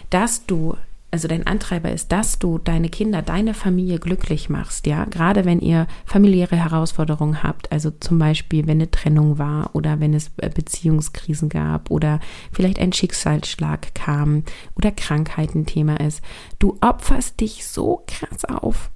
dass 0.10 0.46
du 0.46 0.75
also 1.09 1.27
dein 1.27 1.47
Antreiber 1.47 1.91
ist, 1.91 2.11
dass 2.11 2.37
du 2.37 2.57
deine 2.57 2.89
Kinder, 2.89 3.21
deine 3.21 3.53
Familie 3.53 3.97
glücklich 3.97 4.49
machst, 4.49 4.87
ja, 4.87 5.05
gerade 5.05 5.45
wenn 5.45 5.61
ihr 5.61 5.87
familiäre 6.05 6.57
Herausforderungen 6.57 7.43
habt, 7.43 7.71
also 7.71 7.91
zum 7.91 8.19
Beispiel, 8.19 8.67
wenn 8.67 8.77
eine 8.77 8.91
Trennung 8.91 9.37
war 9.37 9.69
oder 9.73 9.99
wenn 10.01 10.13
es 10.13 10.31
äh, 10.37 10.49
Beziehungskrisen 10.49 11.47
gab 11.47 11.91
oder 11.91 12.19
vielleicht 12.51 12.79
ein 12.79 12.91
Schicksalsschlag 12.91 13.95
kam 13.95 14.43
oder 14.75 14.91
Krankheit 14.91 15.55
ein 15.55 15.65
Thema 15.65 15.99
ist, 15.99 16.21
du 16.59 16.77
opferst 16.81 17.39
dich 17.39 17.65
so 17.65 18.03
krass 18.07 18.43
auf 18.43 18.91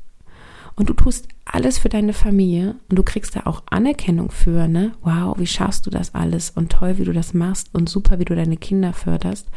und 0.75 0.89
du 0.89 0.93
tust 0.93 1.27
alles 1.45 1.79
für 1.79 1.89
deine 1.89 2.13
Familie 2.13 2.75
und 2.89 2.99
du 2.99 3.03
kriegst 3.03 3.35
da 3.35 3.41
auch 3.45 3.63
Anerkennung 3.69 4.31
für, 4.31 4.67
ne? 4.67 4.93
Wow, 5.01 5.37
wie 5.37 5.47
schaffst 5.47 5.85
du 5.85 5.89
das 5.89 6.13
alles 6.13 6.49
und 6.49 6.71
toll, 6.71 6.97
wie 6.97 7.03
du 7.05 7.13
das 7.13 7.33
machst 7.33 7.69
und 7.73 7.89
super, 7.89 8.19
wie 8.19 8.25
du 8.25 8.35
deine 8.35 8.57
Kinder 8.57 8.93
förderst. 8.93 9.47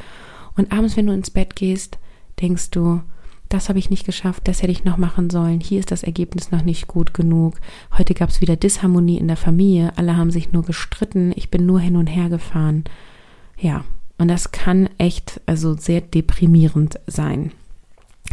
Und 0.56 0.72
abends, 0.72 0.96
wenn 0.96 1.06
du 1.06 1.12
ins 1.12 1.30
Bett 1.30 1.56
gehst, 1.56 1.98
denkst 2.40 2.70
du, 2.70 3.02
das 3.48 3.68
habe 3.68 3.78
ich 3.78 3.90
nicht 3.90 4.06
geschafft, 4.06 4.48
das 4.48 4.62
hätte 4.62 4.72
ich 4.72 4.84
noch 4.84 4.96
machen 4.96 5.30
sollen, 5.30 5.60
hier 5.60 5.78
ist 5.80 5.90
das 5.90 6.02
Ergebnis 6.02 6.50
noch 6.50 6.62
nicht 6.62 6.88
gut 6.88 7.14
genug, 7.14 7.56
heute 7.96 8.14
gab 8.14 8.30
es 8.30 8.40
wieder 8.40 8.56
Disharmonie 8.56 9.18
in 9.18 9.28
der 9.28 9.36
Familie, 9.36 9.92
alle 9.96 10.16
haben 10.16 10.30
sich 10.30 10.52
nur 10.52 10.62
gestritten, 10.62 11.32
ich 11.36 11.50
bin 11.50 11.66
nur 11.66 11.80
hin 11.80 11.96
und 11.96 12.06
her 12.06 12.28
gefahren. 12.28 12.84
Ja, 13.58 13.84
und 14.18 14.28
das 14.28 14.52
kann 14.52 14.88
echt, 14.98 15.40
also 15.46 15.74
sehr 15.74 16.00
deprimierend 16.00 16.98
sein. 17.06 17.52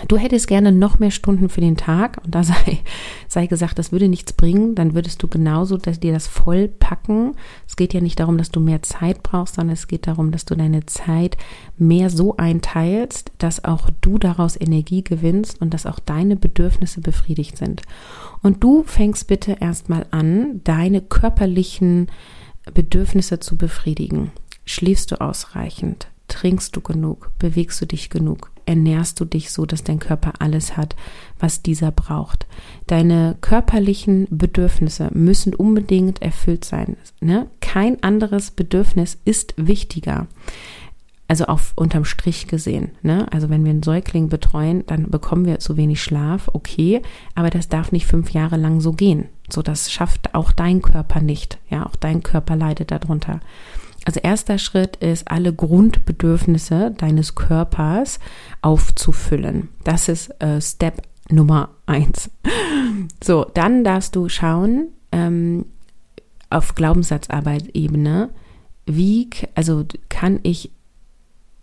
Du 0.08 0.18
hättest 0.18 0.48
gerne 0.48 0.72
noch 0.72 1.00
mehr 1.00 1.12
Stunden 1.12 1.50
für 1.50 1.62
den 1.62 1.78
Tag 1.78 2.20
und 2.24 2.34
da 2.34 2.44
sei, 2.44 2.80
sei 3.28 3.48
gesagt, 3.48 3.80
das 3.80 3.92
würde 3.92 4.08
nichts 4.08 4.34
bringen, 4.34 4.76
dann 4.76 4.94
würdest 4.94 5.22
du 5.22 5.28
genauso 5.28 5.78
dass 5.78 6.00
dir 6.00 6.14
das 6.14 6.28
voll 6.28 6.68
packen. 6.68 7.34
Es 7.68 7.76
geht 7.76 7.94
ja 7.94 8.02
nicht 8.02 8.20
darum, 8.20 8.38
dass 8.38 8.52
du 8.52 8.60
mehr 8.60 8.82
Zeit 8.82 9.24
brauchst, 9.24 9.56
sondern 9.56 9.74
es 9.74 9.88
geht 9.88 10.08
darum, 10.08 10.32
dass 10.32 10.46
du 10.46 10.56
deine 10.56 10.86
Zeit 10.86 11.38
mehr 11.78 12.10
so 12.10 12.38
einteilst, 12.38 13.32
dass 13.38 13.64
auch 13.64 13.90
du 14.02 14.18
daraus 14.18 14.60
Energie 14.60 15.04
gewinnst 15.04 15.62
und 15.62 15.74
dass 15.74 15.86
auch 15.86 16.00
deine 16.00 16.36
Bedürfnisse 16.36 17.02
befriedigt 17.02 17.58
sind. 17.58 17.82
Und 18.42 18.64
du 18.64 18.84
fängst 18.84 19.28
bitte 19.28 19.58
erstmal 19.60 20.06
an, 20.12 20.62
deine 20.64 21.02
körperlichen 21.02 22.08
Bedürfnisse 22.74 23.40
zu 23.40 23.58
befriedigen. 23.58 24.32
Schläfst 24.66 25.12
du 25.12 25.20
ausreichend? 25.20 26.08
Trinkst 26.42 26.76
du 26.76 26.82
genug? 26.82 27.30
Bewegst 27.38 27.80
du 27.82 27.86
dich 27.86 28.10
genug? 28.10 28.50
Ernährst 28.66 29.20
du 29.20 29.26
dich 29.26 29.52
so, 29.52 29.68
dass 29.68 29.84
dein 29.84 30.00
Körper 30.00 30.34
alles 30.40 30.76
hat, 30.76 30.96
was 31.40 31.62
dieser 31.62 31.92
braucht? 31.92 32.48
Deine 32.88 33.38
körperlichen 33.42 34.26
Bedürfnisse 34.32 35.12
müssen 35.14 35.54
unbedingt 35.54 36.20
erfüllt 36.24 36.66
sein. 36.66 36.98
Ne? 37.20 37.48
Kein 37.60 38.02
anderes 38.02 38.50
Bedürfnis 38.50 39.20
ist 39.24 39.54
wichtiger. 39.56 40.26
Also 41.28 41.46
auf 41.46 41.74
unterm 41.76 42.06
Strich 42.06 42.48
gesehen. 42.48 42.90
Ne? 43.04 43.32
Also 43.32 43.52
wenn 43.52 43.64
wir 43.64 43.70
einen 43.70 43.84
Säugling 43.84 44.28
betreuen, 44.28 44.84
dann 44.88 45.12
bekommen 45.12 45.46
wir 45.46 45.60
zu 45.60 45.78
wenig 45.78 46.02
Schlaf, 46.02 46.50
okay, 46.54 47.04
aber 47.36 47.52
das 47.52 47.70
darf 47.70 47.92
nicht 47.92 48.08
fünf 48.08 48.32
Jahre 48.32 48.58
lang 48.58 48.82
so 48.82 48.94
gehen. 48.94 49.26
So, 49.48 49.62
das 49.62 49.92
schafft 49.92 50.34
auch 50.34 50.52
dein 50.52 50.82
Körper 50.82 51.22
nicht. 51.22 51.60
Ja, 51.70 51.86
auch 51.86 51.96
dein 51.96 52.24
Körper 52.24 52.56
leidet 52.56 52.90
darunter. 52.90 53.42
Also 54.06 54.20
erster 54.20 54.58
Schritt 54.58 54.96
ist, 54.98 55.30
alle 55.30 55.54
Grundbedürfnisse 55.54 56.92
deines 56.98 57.36
Körpers 57.36 58.20
aufzufüllen. 58.62 59.70
Das 59.84 60.08
ist 60.08 60.30
äh, 60.42 60.60
Step 60.60 61.04
Nummer 61.30 61.70
eins. 61.86 62.30
So, 63.24 63.46
dann 63.54 63.84
darfst 63.84 64.16
du 64.16 64.28
schauen 64.28 64.90
ähm, 65.12 65.66
auf 66.50 66.76
Glaubenssatzarbeit-Ebene, 66.76 68.30
wie, 68.86 69.30
also 69.56 69.86
kann 70.10 70.40
ich 70.44 70.72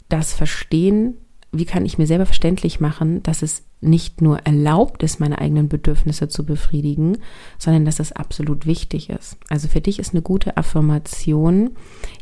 das 0.09 0.33
verstehen, 0.33 1.15
wie 1.51 1.65
kann 1.65 1.87
ich 1.87 1.97
mir 1.97 2.07
selber 2.07 2.27
verständlich 2.27 2.79
machen, 2.79 3.23
dass 3.23 3.43
es 3.43 3.63
nicht 3.81 4.21
nur 4.21 4.41
erlaubt 4.41 5.03
ist, 5.03 5.21
meine 5.21 5.39
eigenen 5.39 5.69
Bedürfnisse 5.69 6.29
zu 6.29 6.45
befriedigen, 6.45 7.19
sondern 7.59 7.85
dass 7.85 8.01
es 8.01 8.13
absolut 8.13 8.67
wichtig 8.67 9.09
ist. 9.09 9.39
Also 9.49 9.69
für 9.69 9.81
dich 9.81 9.99
ist 9.99 10.13
eine 10.13 10.23
gute 10.23 10.57
Affirmation, 10.57 11.71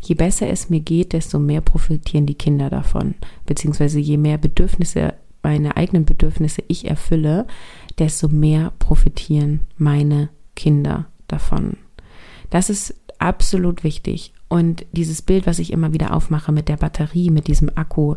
je 0.01 0.15
besser 0.15 0.49
es 0.49 0.71
mir 0.71 0.81
geht, 0.81 1.13
desto 1.13 1.39
mehr 1.39 1.61
profitieren 1.61 2.27
die 2.27 2.35
Kinder 2.35 2.71
davon. 2.71 3.15
Beziehungsweise 3.47 3.99
je 3.99 4.17
mehr 4.17 4.39
Bedürfnisse, 4.39 5.15
meine 5.43 5.77
eigenen 5.77 6.05
Bedürfnisse 6.05 6.63
ich 6.69 6.87
erfülle, 6.87 7.47
desto 7.99 8.29
mehr 8.29 8.73
profitieren 8.79 9.61
meine 9.77 10.29
Kinder 10.55 11.07
davon. 11.27 11.79
Das 12.51 12.71
ist 12.71 12.95
absolut 13.19 13.85
wichtig. 13.85 14.33
Und 14.49 14.87
dieses 14.93 15.23
Bild, 15.23 15.47
was 15.47 15.59
ich 15.59 15.73
immer 15.73 15.93
wieder 15.93 16.15
aufmache 16.15 16.53
mit 16.53 16.69
der 16.69 16.77
Batterie, 16.77 17.31
mit 17.31 17.49
diesem 17.49 17.71
Akku, 17.75 18.15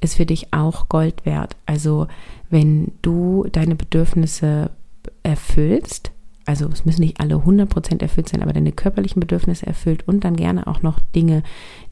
ist 0.00 0.16
für 0.16 0.26
dich 0.26 0.52
auch 0.52 0.88
Gold 0.88 1.24
wert. 1.24 1.56
Also 1.66 2.06
wenn 2.50 2.92
du 3.02 3.46
deine 3.50 3.76
Bedürfnisse 3.76 4.70
erfüllst, 5.22 6.12
also 6.46 6.68
es 6.68 6.84
müssen 6.84 7.02
nicht 7.02 7.20
alle 7.20 7.36
100% 7.36 8.02
erfüllt 8.02 8.28
sein, 8.28 8.42
aber 8.42 8.52
deine 8.52 8.72
körperlichen 8.72 9.20
Bedürfnisse 9.20 9.66
erfüllt 9.66 10.06
und 10.08 10.24
dann 10.24 10.36
gerne 10.36 10.66
auch 10.66 10.82
noch 10.82 10.98
Dinge, 11.14 11.42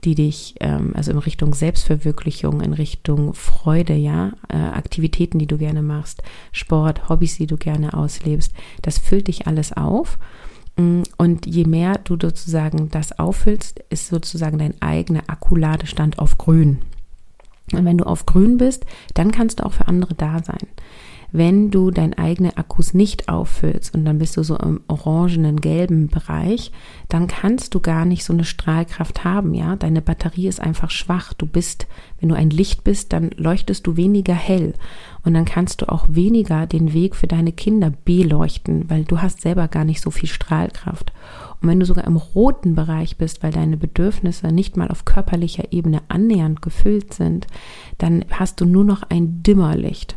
die 0.05 0.15
dich, 0.15 0.57
ähm, 0.61 0.93
also 0.95 1.13
in 1.13 1.19
Richtung 1.19 1.55
Selbstverwirklichung, 1.55 2.61
in 2.61 2.73
Richtung 2.73 3.35
Freude, 3.35 3.95
ja, 3.95 4.33
äh, 4.49 4.57
Aktivitäten, 4.57 5.39
die 5.39 5.47
du 5.47 5.59
gerne 5.59 5.83
machst, 5.83 6.23
Sport, 6.51 7.09
Hobbys, 7.09 7.37
die 7.37 7.47
du 7.47 7.57
gerne 7.57 7.95
auslebst, 7.95 8.53
das 8.83 8.99
füllt 8.99 9.29
dich 9.29 9.47
alles 9.47 9.73
auf 9.73 10.19
und 11.17 11.47
je 11.47 11.65
mehr 11.65 11.99
du 12.05 12.17
sozusagen 12.21 12.91
das 12.91 13.19
auffüllst, 13.19 13.81
ist 13.91 14.09
sozusagen 14.09 14.59
dein 14.59 14.81
eigener 14.81 15.25
Akkuladestand 15.27 16.19
auf 16.19 16.39
grün. 16.39 16.79
Und 17.73 17.85
wenn 17.85 17.99
du 17.99 18.05
auf 18.05 18.27
grün 18.27 18.57
bist, 18.57 18.87
dann 19.15 19.33
kannst 19.33 19.61
du 19.61 19.67
auch 19.67 19.73
für 19.73 19.89
andere 19.89 20.15
da 20.15 20.43
sein 20.43 20.69
wenn 21.31 21.71
du 21.71 21.91
dein 21.91 22.15
eigene 22.15 22.57
Akkus 22.57 22.95
nicht 22.95 23.29
auffüllst 23.29 23.95
und 23.95 24.05
dann 24.05 24.19
bist 24.19 24.37
du 24.37 24.43
so 24.43 24.57
im 24.57 24.81
orangenen, 24.89 25.61
gelben 25.61 26.09
Bereich, 26.09 26.73
dann 27.09 27.27
kannst 27.27 27.75
du 27.75 27.81
gar 27.81 28.05
nicht 28.05 28.25
so 28.25 28.33
eine 28.33 28.45
Strahlkraft 28.45 29.25
haben, 29.25 29.53
ja. 29.53 29.77
Deine 29.77 30.01
Batterie 30.01 30.49
ist 30.49 30.61
einfach 30.61 30.91
schwach. 30.91 31.35
Du 31.35 31.47
bist, 31.47 31.87
wenn 32.21 32.31
du 32.31 32.35
ein 32.35 32.51
Licht 32.51 32.83
bist, 32.83 33.13
dann 33.13 33.31
leuchtest 33.37 33.87
du 33.87 33.97
weniger 33.97 34.35
hell 34.35 34.73
und 35.23 35.35
dann 35.35 35.45
kannst 35.45 35.83
du 35.83 35.89
auch 35.91 36.07
weniger 36.09 36.67
den 36.67 36.95
Weg 36.95 37.15
für 37.15 37.27
deine 37.27 37.53
Kinder 37.53 37.93
beleuchten, 38.05 38.89
weil 38.89 39.05
du 39.05 39.21
hast 39.21 39.43
selber 39.43 39.69
gar 39.69 39.85
nicht 39.85 40.01
so 40.01 40.11
viel 40.11 40.29
Strahlkraft. 40.29 41.13
Und 41.61 41.69
wenn 41.69 41.81
du 41.81 41.87
sogar 41.87 42.07
im 42.07 42.17
roten 42.17 42.75
Bereich 42.75 43.19
bist, 43.19 43.43
weil 43.43 43.53
deine 43.53 43.77
Bedürfnisse 43.77 44.49
nicht 44.49 44.77
mal 44.77 44.89
auf 44.89 45.05
körperlicher 45.05 45.73
Ebene 45.73 46.01
annähernd 46.09 46.63
gefüllt 46.63 47.13
sind, 47.13 47.47
dann 47.99 48.25
hast 48.31 48.61
du 48.61 48.65
nur 48.65 48.85
noch 48.85 49.03
ein 49.03 49.43
Dimmerlicht. 49.43 50.17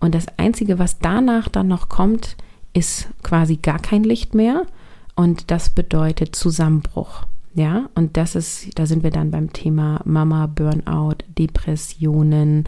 Und 0.00 0.14
das 0.14 0.26
Einzige, 0.36 0.78
was 0.78 0.98
danach 0.98 1.48
dann 1.48 1.68
noch 1.68 1.88
kommt, 1.88 2.36
ist 2.72 3.08
quasi 3.22 3.56
gar 3.56 3.78
kein 3.78 4.04
Licht 4.04 4.34
mehr. 4.34 4.62
Und 5.14 5.50
das 5.50 5.70
bedeutet 5.70 6.36
Zusammenbruch. 6.36 7.24
Ja, 7.54 7.88
und 7.94 8.18
das 8.18 8.34
ist, 8.34 8.78
da 8.78 8.84
sind 8.84 9.02
wir 9.02 9.10
dann 9.10 9.30
beim 9.30 9.50
Thema 9.50 10.02
Mama, 10.04 10.46
Burnout, 10.46 11.16
Depressionen, 11.38 12.64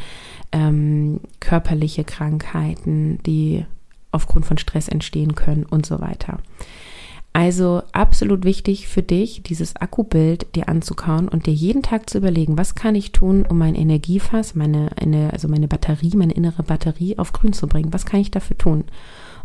ähm, 0.50 1.20
körperliche 1.40 2.04
Krankheiten, 2.04 3.18
die 3.25 3.66
aufgrund 4.12 4.47
von 4.47 4.56
Stress 4.56 4.88
entstehen 4.88 5.35
können 5.35 5.64
und 5.64 5.85
so 5.85 6.00
weiter. 6.00 6.38
Also 7.32 7.82
absolut 7.92 8.44
wichtig 8.44 8.88
für 8.88 9.02
dich, 9.02 9.42
dieses 9.44 9.76
Akkubild 9.76 10.54
dir 10.56 10.68
anzukauen 10.68 11.28
und 11.28 11.47
dir 11.47 11.52
jeden 11.52 11.82
Tag 11.82 12.11
zu 12.11 12.18
überlegen, 12.18 12.58
was 12.58 12.75
kann 12.75 12.94
ich 12.94 13.12
tun, 13.12 13.47
um 13.49 13.58
mein 13.58 13.75
Energiefass, 13.76 14.54
meine, 14.54 14.90
also 15.30 15.47
meine 15.47 15.68
Batterie, 15.68 16.16
meine 16.16 16.32
innere 16.32 16.62
Batterie 16.64 17.18
auf 17.18 17.32
grün 17.32 17.52
zu 17.52 17.68
bringen? 17.68 17.92
Was 17.92 18.06
kann 18.06 18.20
ich 18.20 18.30
dafür 18.30 18.58
tun? 18.58 18.85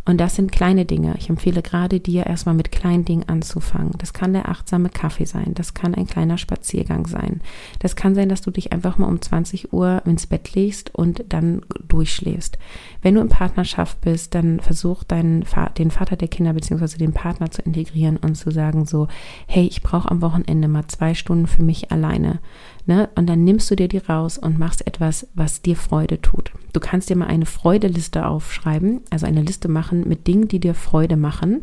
Und 0.06 0.18
das 0.18 0.36
sind 0.36 0.52
kleine 0.52 0.84
Dinge. 0.84 1.14
Ich 1.18 1.30
empfehle 1.30 1.62
gerade 1.62 1.98
dir 1.98 2.26
erstmal 2.26 2.54
mit 2.54 2.70
kleinen 2.70 3.06
Dingen 3.06 3.26
anzufangen. 3.26 3.92
Das 3.96 4.12
kann 4.12 4.34
der 4.34 4.50
achtsame 4.50 4.90
Kaffee 4.90 5.24
sein. 5.24 5.52
Das 5.54 5.72
kann 5.72 5.94
ein 5.94 6.06
kleiner 6.06 6.36
Spaziergang 6.36 7.06
sein. 7.06 7.40
Das 7.78 7.96
kann 7.96 8.14
sein, 8.14 8.28
dass 8.28 8.42
du 8.42 8.50
dich 8.50 8.72
einfach 8.72 8.98
mal 8.98 9.08
um 9.08 9.22
20 9.22 9.72
Uhr 9.72 10.02
ins 10.04 10.26
Bett 10.26 10.54
legst 10.54 10.94
und 10.94 11.24
dann 11.30 11.62
durchschläfst. 11.88 12.58
Wenn 13.00 13.14
du 13.14 13.22
in 13.22 13.30
Partnerschaft 13.30 14.02
bist, 14.02 14.34
dann 14.34 14.60
versuch 14.60 15.04
deinen, 15.04 15.46
den 15.78 15.90
Vater 15.90 16.16
der 16.16 16.28
Kinder 16.28 16.52
beziehungsweise 16.52 16.98
den 16.98 17.14
Partner 17.14 17.50
zu 17.50 17.62
integrieren 17.62 18.18
und 18.18 18.34
zu 18.34 18.50
sagen 18.50 18.84
so, 18.84 19.08
hey, 19.46 19.66
ich 19.66 19.82
brauche 19.82 20.10
am 20.10 20.20
Wochenende 20.20 20.68
mal 20.68 20.86
zwei 20.86 21.14
Stunden 21.14 21.46
für 21.46 21.62
mich 21.62 21.90
alleine. 21.90 22.40
Ne? 22.86 23.08
Und 23.14 23.28
dann 23.28 23.44
nimmst 23.44 23.70
du 23.70 23.76
dir 23.76 23.88
die 23.88 23.98
raus 23.98 24.36
und 24.36 24.58
machst 24.58 24.86
etwas, 24.86 25.26
was 25.34 25.62
dir 25.62 25.76
Freude 25.76 26.20
tut. 26.20 26.52
Du 26.74 26.80
kannst 26.80 27.08
dir 27.08 27.16
mal 27.16 27.28
eine 27.28 27.46
Freudeliste 27.46 28.26
aufschreiben, 28.26 29.00
also 29.10 29.26
eine 29.26 29.42
Liste 29.42 29.68
machen 29.68 30.06
mit 30.06 30.26
Dingen, 30.26 30.48
die 30.48 30.60
dir 30.60 30.74
Freude 30.74 31.16
machen. 31.16 31.60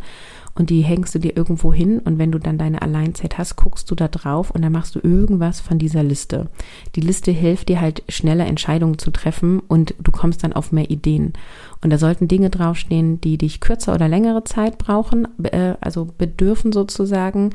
Und 0.54 0.70
die 0.70 0.82
hängst 0.82 1.16
du 1.16 1.20
dir 1.20 1.38
irgendwo 1.38 1.74
hin 1.74 2.00
und 2.00 2.18
wenn 2.18 2.32
du 2.32 2.38
dann 2.38 2.58
deine 2.58 2.82
Alleinzeit 2.82 3.38
hast, 3.38 3.56
guckst 3.56 3.90
du 3.90 3.96
da 3.96 4.10
drauf 4.10 4.52
und 4.52 4.62
dann 4.62 4.74
machst 4.74 4.96
du 4.96 5.00
irgendwas 5.02 5.62
von 5.62 5.80
dieser 5.80 6.04
Liste. 6.04 6.50
Die 6.96 7.02
Liste 7.02 7.32
hilft 7.32 7.70
dir 7.70 7.80
halt 7.80 8.04
schneller 8.10 8.46
Entscheidungen 8.46 8.98
zu 8.98 9.12
treffen 9.12 9.62
und 9.62 9.96
du 10.00 10.12
kommst 10.12 10.44
dann 10.44 10.52
auf 10.52 10.74
mehr 10.74 10.90
Ideen. 10.90 11.34
Und 11.82 11.92
da 11.92 11.98
sollten 11.98 12.28
Dinge 12.28 12.50
draufstehen, 12.50 13.22
die 13.22 13.38
dich 13.38 13.62
kürzer 13.62 13.94
oder 13.94 14.10
längere 14.10 14.44
Zeit 14.44 14.78
brauchen, 14.78 15.28
äh, 15.44 15.76
also 15.80 16.10
bedürfen 16.18 16.74
sozusagen. 16.74 17.52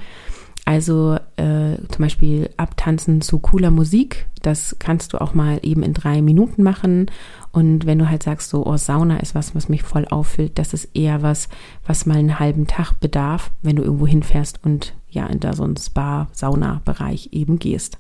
Also 0.66 1.16
äh, 1.36 1.76
zum 1.88 1.98
Beispiel 2.00 2.50
abtanzen 2.56 3.20
zu 3.20 3.38
cooler 3.38 3.70
Musik, 3.70 4.26
das 4.42 4.74
kannst 4.80 5.12
du 5.12 5.20
auch 5.20 5.32
mal 5.32 5.60
eben 5.62 5.84
in 5.84 5.94
drei 5.94 6.20
Minuten 6.22 6.64
machen. 6.64 7.06
Und 7.52 7.86
wenn 7.86 8.00
du 8.00 8.10
halt 8.10 8.24
sagst, 8.24 8.50
so, 8.50 8.66
oh, 8.66 8.76
Sauna 8.76 9.18
ist 9.18 9.36
was, 9.36 9.54
was 9.54 9.68
mich 9.68 9.84
voll 9.84 10.06
auffüllt, 10.06 10.58
das 10.58 10.74
ist 10.74 10.90
eher 10.92 11.22
was, 11.22 11.48
was 11.86 12.04
mal 12.04 12.16
einen 12.16 12.40
halben 12.40 12.66
Tag 12.66 12.98
bedarf, 12.98 13.52
wenn 13.62 13.76
du 13.76 13.84
irgendwo 13.84 14.08
hinfährst 14.08 14.58
und 14.64 14.94
ja, 15.08 15.26
in 15.26 15.38
da 15.38 15.52
so 15.52 15.62
einen 15.62 15.76
Spa-Sauna-Bereich 15.76 17.28
eben 17.30 17.60
gehst 17.60 17.98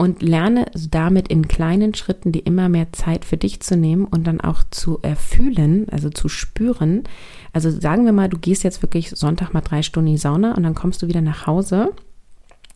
und 0.00 0.22
lerne 0.22 0.64
damit 0.90 1.28
in 1.28 1.46
kleinen 1.46 1.92
Schritten, 1.92 2.32
die 2.32 2.38
immer 2.38 2.70
mehr 2.70 2.90
Zeit 2.90 3.26
für 3.26 3.36
dich 3.36 3.60
zu 3.60 3.76
nehmen 3.76 4.06
und 4.06 4.26
dann 4.26 4.40
auch 4.40 4.62
zu 4.70 4.98
erfühlen, 5.02 5.90
also 5.90 6.08
zu 6.08 6.30
spüren. 6.30 7.04
Also 7.52 7.70
sagen 7.70 8.06
wir 8.06 8.12
mal, 8.12 8.30
du 8.30 8.38
gehst 8.38 8.64
jetzt 8.64 8.80
wirklich 8.80 9.10
Sonntag 9.10 9.52
mal 9.52 9.60
drei 9.60 9.82
Stunden 9.82 10.08
in 10.08 10.14
die 10.14 10.18
Sauna 10.18 10.54
und 10.54 10.62
dann 10.62 10.74
kommst 10.74 11.02
du 11.02 11.08
wieder 11.08 11.20
nach 11.20 11.46
Hause 11.46 11.92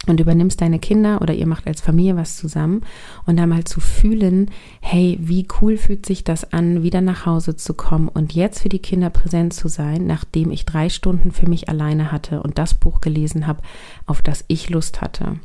und 0.07 0.21
übernimmst 0.21 0.61
deine 0.61 0.79
Kinder 0.79 1.23
oder 1.23 1.33
ihr 1.33 1.47
macht 1.47 1.67
als 1.67 1.81
Familie 1.81 2.15
was 2.15 2.37
zusammen 2.37 2.83
und 3.25 3.39
dann 3.39 3.49
mal 3.49 3.65
zu 3.65 3.81
fühlen, 3.81 4.51
hey, 4.83 5.19
wie 5.19 5.49
cool 5.63 5.79
fühlt 5.79 6.05
sich 6.05 6.25
das 6.25 6.53
an, 6.53 6.83
wieder 6.83 7.01
nach 7.01 7.25
Hause 7.25 7.57
zu 7.57 7.73
kommen 7.73 8.09
und 8.09 8.35
jetzt 8.35 8.61
für 8.61 8.69
die 8.69 8.81
Kinder 8.81 9.09
präsent 9.09 9.55
zu 9.55 9.69
sein, 9.69 10.07
nachdem 10.07 10.51
ich 10.51 10.67
drei 10.67 10.91
Stunden 10.91 11.33
für 11.33 11.49
mich 11.49 11.71
alleine 11.71 12.13
hatte 12.13 12.43
und 12.43 12.59
das 12.59 12.75
Buch 12.75 13.01
gelesen 13.01 13.47
habe, 13.47 13.63
auf 14.05 14.21
das 14.21 14.45
ich 14.49 14.69
Lust 14.69 15.01
hatte. 15.01 15.39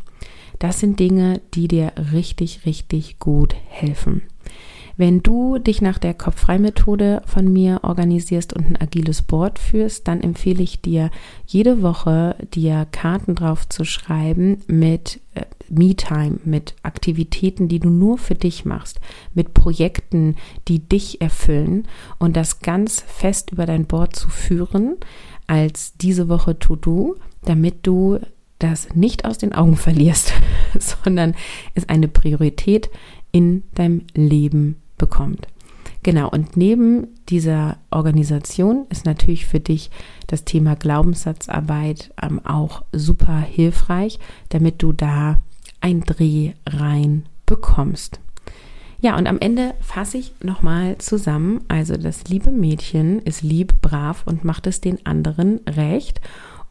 Das 0.59 0.79
sind 0.79 0.99
Dinge, 0.99 1.41
die 1.53 1.67
dir 1.67 1.93
richtig, 2.13 2.65
richtig 2.65 3.17
gut 3.19 3.55
helfen. 3.67 4.21
Wenn 4.99 5.23
du 5.23 5.59
dich 5.59 5.81
nach 5.81 5.97
der 5.97 6.13
Kopffrei-Methode 6.13 7.21
von 7.25 7.53
mir 7.53 7.79
organisierst 7.83 8.51
und 8.51 8.65
ein 8.65 8.81
agiles 8.81 9.21
Board 9.21 9.57
führst, 9.57 10.09
dann 10.09 10.19
empfehle 10.19 10.61
ich 10.61 10.81
dir, 10.81 11.09
jede 11.45 11.81
Woche 11.81 12.35
dir 12.53 12.85
Karten 12.91 13.33
drauf 13.33 13.69
zu 13.69 13.85
schreiben 13.85 14.61
mit 14.67 15.21
äh, 15.35 15.45
Me-Time, 15.69 16.39
mit 16.43 16.75
Aktivitäten, 16.83 17.69
die 17.69 17.79
du 17.79 17.89
nur 17.89 18.17
für 18.17 18.35
dich 18.35 18.65
machst, 18.65 18.99
mit 19.33 19.53
Projekten, 19.53 20.35
die 20.67 20.79
dich 20.79 21.21
erfüllen 21.21 21.87
und 22.17 22.35
das 22.35 22.59
ganz 22.59 22.99
fest 22.99 23.51
über 23.51 23.65
dein 23.65 23.85
Board 23.85 24.17
zu 24.17 24.29
führen 24.29 24.97
als 25.47 25.93
diese 25.95 26.27
Woche 26.27 26.59
To-Do, 26.59 27.15
damit 27.45 27.87
du 27.87 28.19
das 28.59 28.93
nicht 28.93 29.25
aus 29.25 29.37
den 29.37 29.53
Augen 29.53 29.75
verlierst, 29.75 30.33
sondern 30.79 31.35
es 31.73 31.89
eine 31.89 32.07
Priorität 32.07 32.89
in 33.31 33.63
deinem 33.73 34.03
Leben 34.13 34.77
bekommt. 34.97 35.47
Genau, 36.01 36.29
und 36.29 36.55
neben 36.55 37.07
dieser 37.27 37.77
Organisation 37.91 38.85
ist 38.89 39.05
natürlich 39.05 39.45
für 39.45 39.59
dich 39.59 39.91
das 40.27 40.45
Thema 40.45 40.75
Glaubenssatzarbeit 40.75 42.13
ähm, 42.21 42.39
auch 42.45 42.83
super 42.93 43.39
hilfreich, 43.39 44.19
damit 44.49 44.81
du 44.81 44.93
da 44.93 45.39
ein 45.81 46.01
Dreh 46.01 46.53
rein 46.65 47.25
bekommst. 47.45 48.19
Ja, 49.01 49.17
und 49.17 49.27
am 49.27 49.39
Ende 49.39 49.73
fasse 49.81 50.17
ich 50.17 50.33
nochmal 50.43 50.97
zusammen. 50.97 51.61
Also 51.67 51.95
das 51.95 52.25
liebe 52.25 52.51
Mädchen 52.51 53.19
ist 53.19 53.43
lieb, 53.43 53.81
brav 53.81 54.23
und 54.25 54.43
macht 54.43 54.67
es 54.67 54.81
den 54.81 55.05
anderen 55.05 55.61
recht. 55.67 56.19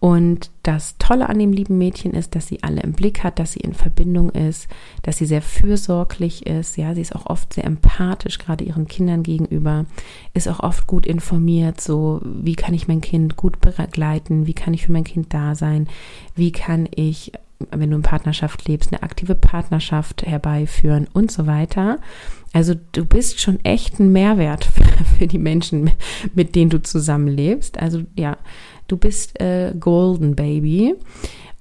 Und 0.00 0.50
das 0.62 0.96
Tolle 0.98 1.28
an 1.28 1.40
dem 1.40 1.52
lieben 1.52 1.76
Mädchen 1.76 2.12
ist, 2.12 2.36
dass 2.36 2.46
sie 2.46 2.62
alle 2.62 2.82
im 2.82 2.92
Blick 2.92 3.24
hat, 3.24 3.38
dass 3.40 3.52
sie 3.52 3.60
in 3.60 3.74
Verbindung 3.74 4.30
ist, 4.30 4.68
dass 5.02 5.16
sie 5.16 5.26
sehr 5.26 5.42
fürsorglich 5.42 6.46
ist. 6.46 6.76
Ja, 6.76 6.94
sie 6.94 7.00
ist 7.00 7.16
auch 7.16 7.26
oft 7.26 7.52
sehr 7.52 7.64
empathisch, 7.64 8.38
gerade 8.38 8.64
ihren 8.64 8.86
Kindern 8.86 9.24
gegenüber, 9.24 9.86
ist 10.34 10.48
auch 10.48 10.60
oft 10.60 10.86
gut 10.86 11.04
informiert, 11.04 11.80
so 11.80 12.20
wie 12.22 12.54
kann 12.54 12.74
ich 12.74 12.86
mein 12.86 13.00
Kind 13.00 13.36
gut 13.36 13.60
begleiten, 13.60 14.46
wie 14.46 14.54
kann 14.54 14.72
ich 14.72 14.86
für 14.86 14.92
mein 14.92 15.04
Kind 15.04 15.34
da 15.34 15.56
sein, 15.56 15.88
wie 16.36 16.52
kann 16.52 16.88
ich 16.94 17.32
wenn 17.70 17.90
du 17.90 17.96
in 17.96 18.02
Partnerschaft 18.02 18.68
lebst, 18.68 18.92
eine 18.92 19.02
aktive 19.02 19.34
Partnerschaft 19.34 20.24
herbeiführen 20.24 21.08
und 21.12 21.30
so 21.30 21.46
weiter. 21.46 21.98
Also 22.52 22.74
du 22.92 23.04
bist 23.04 23.40
schon 23.40 23.62
echt 23.64 23.98
ein 23.98 24.12
Mehrwert 24.12 24.64
für, 25.18 25.26
die 25.26 25.38
Menschen, 25.38 25.90
mit 26.34 26.54
denen 26.54 26.70
du 26.70 26.82
zusammenlebst. 26.82 27.78
Also 27.78 28.02
ja, 28.16 28.38
Du 28.88 28.96
bist 28.96 29.38
äh, 29.40 29.74
Golden 29.78 30.34
Baby. 30.34 30.94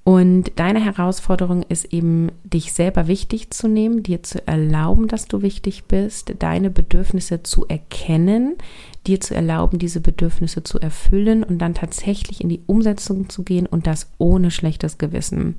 Und 0.06 0.54
deine 0.56 0.80
Herausforderung 0.80 1.64
ist 1.64 1.94
eben, 1.94 2.32
dich 2.46 2.72
selber 2.72 3.08
wichtig 3.08 3.52
zu 3.52 3.68
nehmen, 3.68 4.04
dir 4.04 4.24
zu 4.24 4.48
erlauben, 4.48 5.10
dass 5.10 5.28
du 5.28 5.42
wichtig 5.42 5.84
bist, 5.84 6.36
deine 6.40 6.70
Bedürfnisse 6.70 7.44
zu 7.44 7.66
erkennen, 7.68 8.56
dir 9.08 9.20
zu 9.20 9.34
erlauben, 9.34 9.80
diese 9.80 10.02
Bedürfnisse 10.02 10.64
zu 10.64 10.80
erfüllen 10.80 11.44
und 11.44 11.60
dann 11.60 11.74
tatsächlich 11.74 12.42
in 12.42 12.50
die 12.50 12.62
Umsetzung 12.66 13.30
zu 13.30 13.44
gehen 13.44 13.66
und 13.66 13.88
das 13.88 14.12
ohne 14.18 14.52
schlechtes 14.52 14.98
Gewissen. 14.98 15.56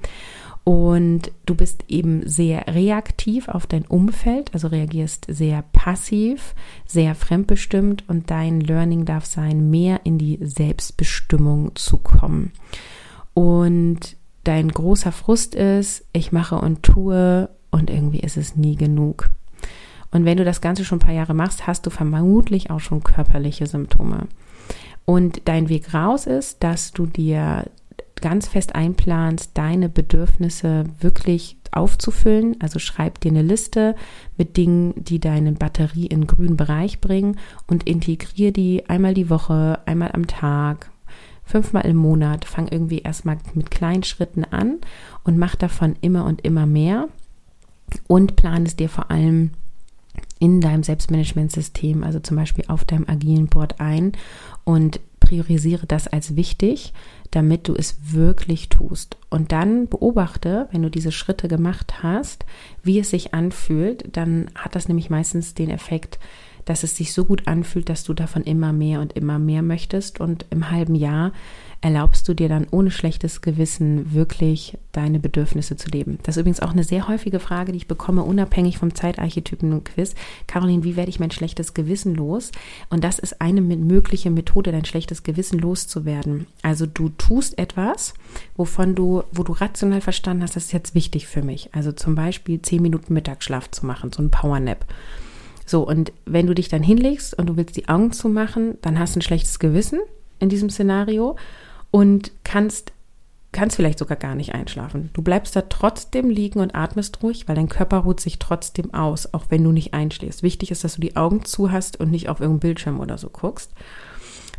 Und 0.64 1.32
du 1.46 1.54
bist 1.54 1.84
eben 1.88 2.28
sehr 2.28 2.66
reaktiv 2.66 3.48
auf 3.48 3.66
dein 3.66 3.86
Umfeld, 3.86 4.52
also 4.52 4.68
reagierst 4.68 5.24
sehr 5.26 5.62
passiv, 5.72 6.54
sehr 6.86 7.14
fremdbestimmt 7.14 8.04
und 8.06 8.30
dein 8.30 8.60
Learning 8.60 9.06
darf 9.06 9.24
sein, 9.24 9.70
mehr 9.70 10.00
in 10.04 10.18
die 10.18 10.38
Selbstbestimmung 10.42 11.74
zu 11.74 11.96
kommen. 11.96 12.52
Und 13.32 14.16
dein 14.44 14.68
großer 14.68 15.10
Frust 15.10 15.54
ist, 15.54 16.04
ich 16.12 16.32
mache 16.32 16.56
und 16.56 16.82
tue 16.82 17.48
und 17.70 17.88
irgendwie 17.88 18.20
ist 18.20 18.36
es 18.36 18.56
nie 18.56 18.76
genug. 18.76 19.30
Und 20.10 20.24
wenn 20.24 20.38
du 20.38 20.44
das 20.44 20.60
Ganze 20.60 20.84
schon 20.84 20.98
ein 20.98 21.04
paar 21.04 21.14
Jahre 21.14 21.34
machst, 21.34 21.66
hast 21.66 21.86
du 21.86 21.90
vermutlich 21.90 22.70
auch 22.70 22.80
schon 22.80 23.02
körperliche 23.02 23.66
Symptome. 23.66 24.26
Und 25.04 25.42
dein 25.46 25.68
Weg 25.68 25.94
raus 25.94 26.26
ist, 26.26 26.62
dass 26.62 26.92
du 26.92 27.06
dir 27.06 27.64
ganz 28.20 28.48
fest 28.48 28.74
einplanst, 28.74 29.52
deine 29.54 29.88
Bedürfnisse 29.88 30.84
wirklich 31.00 31.56
aufzufüllen. 31.72 32.56
Also 32.60 32.78
schreib 32.78 33.20
dir 33.20 33.30
eine 33.30 33.42
Liste 33.42 33.94
mit 34.36 34.56
Dingen, 34.56 34.94
die 34.96 35.20
deine 35.20 35.52
Batterie 35.52 36.06
in 36.06 36.26
grünen 36.26 36.56
Bereich 36.56 37.00
bringen 37.00 37.36
und 37.66 37.88
integriere 37.88 38.52
die 38.52 38.88
einmal 38.88 39.14
die 39.14 39.30
Woche, 39.30 39.80
einmal 39.86 40.12
am 40.12 40.26
Tag, 40.26 40.90
fünfmal 41.44 41.86
im 41.86 41.96
Monat. 41.96 42.44
Fang 42.44 42.68
irgendwie 42.68 43.00
erstmal 43.00 43.38
mit 43.54 43.70
kleinen 43.70 44.02
Schritten 44.02 44.44
an 44.44 44.78
und 45.24 45.38
mach 45.38 45.54
davon 45.54 45.96
immer 46.00 46.24
und 46.24 46.44
immer 46.44 46.66
mehr 46.66 47.08
und 48.06 48.36
plan 48.36 48.64
es 48.66 48.76
dir 48.76 48.88
vor 48.88 49.10
allem 49.10 49.52
in 50.38 50.60
deinem 50.60 50.82
Selbstmanagementsystem, 50.82 52.04
also 52.04 52.20
zum 52.20 52.36
Beispiel 52.36 52.64
auf 52.68 52.84
deinem 52.84 53.08
agilen 53.08 53.46
Board 53.46 53.80
ein 53.80 54.12
und 54.64 55.00
priorisiere 55.20 55.86
das 55.86 56.08
als 56.08 56.36
wichtig 56.36 56.92
damit 57.30 57.68
du 57.68 57.74
es 57.74 57.98
wirklich 58.12 58.68
tust. 58.68 59.16
Und 59.30 59.52
dann 59.52 59.88
beobachte, 59.88 60.68
wenn 60.72 60.82
du 60.82 60.90
diese 60.90 61.12
Schritte 61.12 61.48
gemacht 61.48 62.02
hast, 62.02 62.44
wie 62.82 62.98
es 62.98 63.10
sich 63.10 63.34
anfühlt. 63.34 64.16
Dann 64.16 64.50
hat 64.54 64.74
das 64.74 64.88
nämlich 64.88 65.10
meistens 65.10 65.54
den 65.54 65.70
Effekt, 65.70 66.18
dass 66.64 66.82
es 66.82 66.96
sich 66.96 67.12
so 67.12 67.24
gut 67.24 67.46
anfühlt, 67.46 67.88
dass 67.88 68.04
du 68.04 68.14
davon 68.14 68.42
immer 68.42 68.72
mehr 68.72 69.00
und 69.00 69.12
immer 69.14 69.38
mehr 69.38 69.62
möchtest. 69.62 70.20
Und 70.20 70.46
im 70.50 70.70
halben 70.70 70.94
Jahr 70.94 71.32
erlaubst 71.80 72.28
du 72.28 72.34
dir 72.34 72.48
dann 72.48 72.66
ohne 72.70 72.90
schlechtes 72.90 73.40
Gewissen 73.40 74.12
wirklich 74.12 74.76
deine 74.92 75.20
Bedürfnisse 75.20 75.76
zu 75.76 75.88
leben. 75.90 76.18
Das 76.24 76.36
ist 76.36 76.40
übrigens 76.40 76.60
auch 76.60 76.72
eine 76.72 76.82
sehr 76.82 77.06
häufige 77.06 77.38
Frage, 77.38 77.70
die 77.72 77.78
ich 77.78 77.88
bekomme, 77.88 78.24
unabhängig 78.24 78.78
vom 78.78 78.94
Zeitarchetypen 78.94 79.72
und 79.72 79.84
Quiz. 79.84 80.14
Caroline, 80.48 80.82
wie 80.82 80.96
werde 80.96 81.10
ich 81.10 81.20
mein 81.20 81.30
schlechtes 81.30 81.74
Gewissen 81.74 82.14
los? 82.14 82.50
Und 82.90 83.04
das 83.04 83.18
ist 83.18 83.40
eine 83.40 83.60
mögliche 83.60 84.30
Methode, 84.30 84.72
dein 84.72 84.84
schlechtes 84.84 85.22
Gewissen 85.22 85.58
loszuwerden. 85.58 86.46
Also 86.62 86.86
du 86.86 87.10
tust 87.10 87.58
etwas, 87.58 88.14
wovon 88.56 88.96
du, 88.96 89.22
wo 89.30 89.44
du 89.44 89.52
rational 89.52 90.00
verstanden 90.00 90.42
hast, 90.42 90.56
das 90.56 90.64
ist 90.64 90.72
jetzt 90.72 90.94
wichtig 90.96 91.28
für 91.28 91.42
mich. 91.42 91.70
Also 91.72 91.92
zum 91.92 92.16
Beispiel 92.16 92.60
zehn 92.60 92.82
Minuten 92.82 93.14
Mittagsschlaf 93.14 93.70
zu 93.70 93.86
machen, 93.86 94.10
so 94.12 94.22
ein 94.22 94.30
Powernap. 94.30 94.84
So, 95.64 95.86
und 95.86 96.12
wenn 96.24 96.46
du 96.46 96.54
dich 96.54 96.68
dann 96.68 96.82
hinlegst 96.82 97.38
und 97.38 97.46
du 97.46 97.56
willst 97.56 97.76
die 97.76 97.88
Augen 97.88 98.10
zumachen, 98.10 98.78
dann 98.80 98.98
hast 98.98 99.14
du 99.14 99.20
ein 99.20 99.22
schlechtes 99.22 99.58
Gewissen 99.58 100.00
in 100.38 100.48
diesem 100.48 100.70
Szenario 100.70 101.36
und 101.90 102.32
kannst 102.44 102.92
kannst 103.52 103.76
vielleicht 103.76 103.98
sogar 103.98 104.16
gar 104.16 104.34
nicht 104.34 104.54
einschlafen. 104.54 105.10
Du 105.14 105.22
bleibst 105.22 105.56
da 105.56 105.62
trotzdem 105.62 106.28
liegen 106.28 106.60
und 106.60 106.74
atmest 106.74 107.22
ruhig, 107.22 107.48
weil 107.48 107.56
dein 107.56 107.68
Körper 107.68 107.98
ruht 107.98 108.20
sich 108.20 108.38
trotzdem 108.38 108.92
aus, 108.92 109.32
auch 109.32 109.46
wenn 109.48 109.64
du 109.64 109.72
nicht 109.72 109.94
einschläfst. 109.94 110.42
Wichtig 110.42 110.70
ist, 110.70 110.84
dass 110.84 110.96
du 110.96 111.00
die 111.00 111.16
Augen 111.16 111.44
zu 111.44 111.72
hast 111.72 111.98
und 111.98 112.10
nicht 112.10 112.28
auf 112.28 112.40
irgendeinen 112.40 112.60
Bildschirm 112.60 113.00
oder 113.00 113.16
so 113.16 113.30
guckst. 113.30 113.72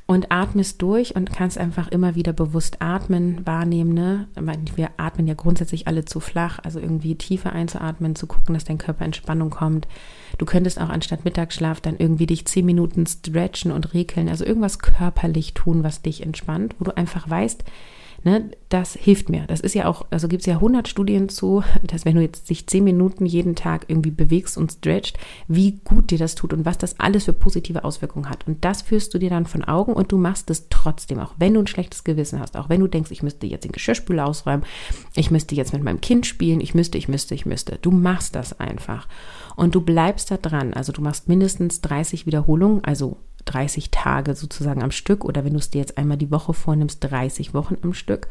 Und 0.10 0.32
atmest 0.32 0.82
durch 0.82 1.16
und 1.16 1.32
kannst 1.32 1.60
einfach 1.60 1.90
immer 1.90 2.16
wieder 2.16 2.34
bewusst 2.34 2.78
atmen, 2.82 3.46
wahrnehmen. 3.46 3.94
Ne? 3.94 4.28
Wir 4.76 4.90
atmen 4.98 5.28
ja 5.28 5.36
grundsätzlich 5.36 5.86
alle 5.88 6.04
zu 6.04 6.20
flach, 6.20 6.58
also 6.64 6.80
irgendwie 6.80 7.14
tiefer 7.14 7.54
einzuatmen, 7.54 8.16
zu 8.16 8.26
gucken, 8.26 8.56
dass 8.56 8.64
dein 8.64 8.80
Körper 8.80 9.06
in 9.06 9.14
Spannung 9.14 9.52
kommt. 9.52 9.88
Du 10.40 10.48
könntest 10.48 10.82
auch 10.82 10.90
anstatt 10.90 11.26
Mittagsschlaf 11.26 11.80
dann 11.80 11.98
irgendwie 12.00 12.26
dich 12.26 12.46
zehn 12.48 12.66
Minuten 12.66 13.06
stretchen 13.06 13.72
und 13.72 13.94
rekeln, 13.94 14.30
also 14.30 14.46
irgendwas 14.46 14.80
körperlich 14.80 15.54
tun, 15.54 15.84
was 15.84 16.02
dich 16.02 16.24
entspannt, 16.24 16.74
wo 16.80 16.86
du 16.86 16.98
einfach 16.98 17.30
weißt, 17.30 17.64
Ne, 18.24 18.52
das 18.68 18.96
hilft 18.96 19.30
mir. 19.30 19.46
Das 19.48 19.62
ist 19.62 19.76
ja 19.76 19.88
auch, 19.88 20.06
also 20.10 20.28
gibt 20.28 20.42
es 20.42 20.46
ja 20.46 20.56
100 20.56 20.90
Studien 20.90 21.30
zu, 21.30 21.64
dass 21.84 22.04
wenn 22.04 22.16
du 22.16 22.22
jetzt 22.22 22.50
dich 22.50 22.68
10 22.68 22.84
Minuten 22.84 23.26
jeden 23.26 23.56
Tag 23.56 23.86
irgendwie 23.88 24.12
bewegst 24.12 24.58
und 24.58 24.74
stretcht, 24.74 25.18
wie 25.48 25.80
gut 25.86 26.12
dir 26.12 26.18
das 26.18 26.36
tut 26.36 26.52
und 26.52 26.66
was 26.66 26.78
das 26.78 27.00
alles 27.00 27.26
für 27.26 27.34
positive 27.34 27.86
Auswirkungen 27.86 28.30
hat. 28.30 28.46
Und 28.46 28.66
das 28.66 28.82
führst 28.82 29.14
du 29.14 29.20
dir 29.20 29.30
dann 29.30 29.46
von 29.46 29.64
Augen 29.64 29.94
und 29.94 30.12
du 30.12 30.18
machst 30.18 30.50
es 30.50 30.68
trotzdem, 30.70 31.20
auch 31.20 31.34
wenn 31.38 31.54
du 31.54 31.62
ein 31.62 31.68
schlechtes 31.68 32.04
Gewissen 32.04 32.40
hast, 32.40 32.58
auch 32.58 32.68
wenn 32.68 32.82
du 32.82 32.88
denkst, 32.88 33.12
ich 33.12 33.24
müsste 33.24 33.48
jetzt 33.48 33.64
den 33.64 33.72
Geschirrspüler 33.72 34.28
ausräumen, 34.28 34.66
ich 35.16 35.32
müsste 35.32 35.56
jetzt 35.56 35.72
mit 35.72 35.84
meinem 35.84 36.02
Kind 36.02 36.26
spielen, 36.26 36.60
ich 36.60 36.76
müsste, 36.76 36.98
ich 36.98 37.08
müsste, 37.08 37.36
ich 37.36 37.46
müsste. 37.46 37.80
Du 37.82 37.92
machst 37.92 38.36
das 38.36 38.60
einfach. 38.60 39.08
Und 39.56 39.76
du 39.76 39.82
bleibst 39.82 40.30
da 40.32 40.38
dran. 40.38 40.74
Also 40.74 40.92
du 40.92 41.02
machst 41.02 41.28
mindestens 41.28 41.82
30 41.82 42.26
Wiederholungen, 42.26 42.84
also 42.84 43.18
30 43.46 43.92
Tage 43.92 44.36
sozusagen 44.36 44.84
am 44.84 44.92
Stück 44.92 45.26
oder 45.26 45.44
wenn 45.46 45.54
du 45.54 45.60
es 45.60 45.70
dir 45.70 45.80
jetzt 45.80 45.98
einmal 45.98 46.18
die 46.18 46.32
Woche 46.32 46.54
vornimmst, 46.54 47.00
30 47.10 47.54
Wochen 47.54 47.78
am 47.82 47.94
Stück 47.94 48.28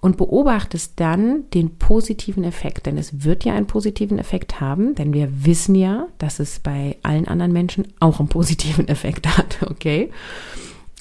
und 0.00 0.16
beobachtest 0.16 0.92
dann 0.96 1.48
den 1.54 1.78
positiven 1.78 2.44
Effekt, 2.44 2.86
denn 2.86 2.98
es 2.98 3.24
wird 3.24 3.44
ja 3.44 3.54
einen 3.54 3.66
positiven 3.66 4.18
Effekt 4.18 4.60
haben, 4.60 4.94
denn 4.94 5.12
wir 5.12 5.44
wissen 5.44 5.74
ja, 5.74 6.06
dass 6.18 6.38
es 6.38 6.58
bei 6.58 6.96
allen 7.02 7.28
anderen 7.28 7.52
Menschen 7.52 7.88
auch 8.00 8.20
einen 8.20 8.28
positiven 8.28 8.88
Effekt 8.88 9.26
hat, 9.36 9.58
okay? 9.68 10.10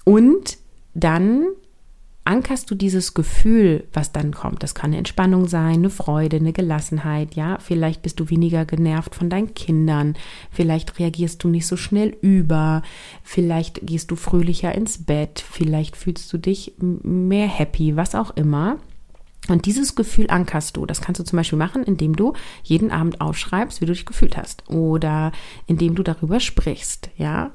Und 0.04 0.58
dann 0.94 1.46
ankerst 2.26 2.70
du 2.70 2.76
dieses 2.76 3.14
Gefühl, 3.14 3.86
was 3.94 4.12
dann 4.12 4.34
kommt. 4.34 4.64
Das 4.64 4.76
kann 4.76 4.90
eine 4.90 4.98
Entspannung 4.98 5.48
sein, 5.48 5.76
eine 5.76 5.90
Freude, 5.90 6.38
eine 6.38 6.54
Gelassenheit, 6.54 7.36
ja. 7.36 7.58
Vielleicht 7.60 8.02
bist 8.02 8.20
du 8.20 8.30
weniger 8.30 8.66
genervt 8.66 9.16
von 9.16 9.30
deinen 9.30 9.54
Kindern. 9.54 10.16
Vielleicht 10.52 11.00
reagierst 11.00 11.44
du 11.44 11.48
nicht 11.48 11.68
so 11.68 11.78
schnell 11.78 12.18
über. 12.22 12.82
Vielleicht 13.24 13.86
gehst 13.86 14.12
du 14.12 14.16
fröhlicher 14.16 14.74
ins 14.74 15.06
Bett. 15.06 15.44
Vielleicht 15.48 15.96
fühlst 15.96 16.34
du 16.34 16.38
dich 16.38 16.74
mehr 16.80 17.48
happy, 17.48 17.96
was 17.96 18.16
auch 18.16 18.36
immer. 18.36 18.80
Und 19.48 19.68
dieses 19.68 19.94
Gefühl 19.94 20.30
ankerst 20.30 20.76
du. 20.76 20.88
Das 20.88 21.02
kannst 21.02 21.20
du 21.20 21.24
zum 21.24 21.38
Beispiel 21.38 21.60
machen, 21.60 21.84
indem 21.84 22.16
du 22.16 22.34
jeden 22.64 22.92
Abend 22.92 23.22
aufschreibst, 23.22 23.82
wie 23.82 23.86
du 23.86 23.94
dich 23.94 24.06
gefühlt 24.06 24.36
hast. 24.36 24.68
Oder 24.70 25.32
indem 25.68 25.94
du 25.94 26.02
darüber 26.02 26.40
sprichst, 26.40 27.12
ja. 27.18 27.52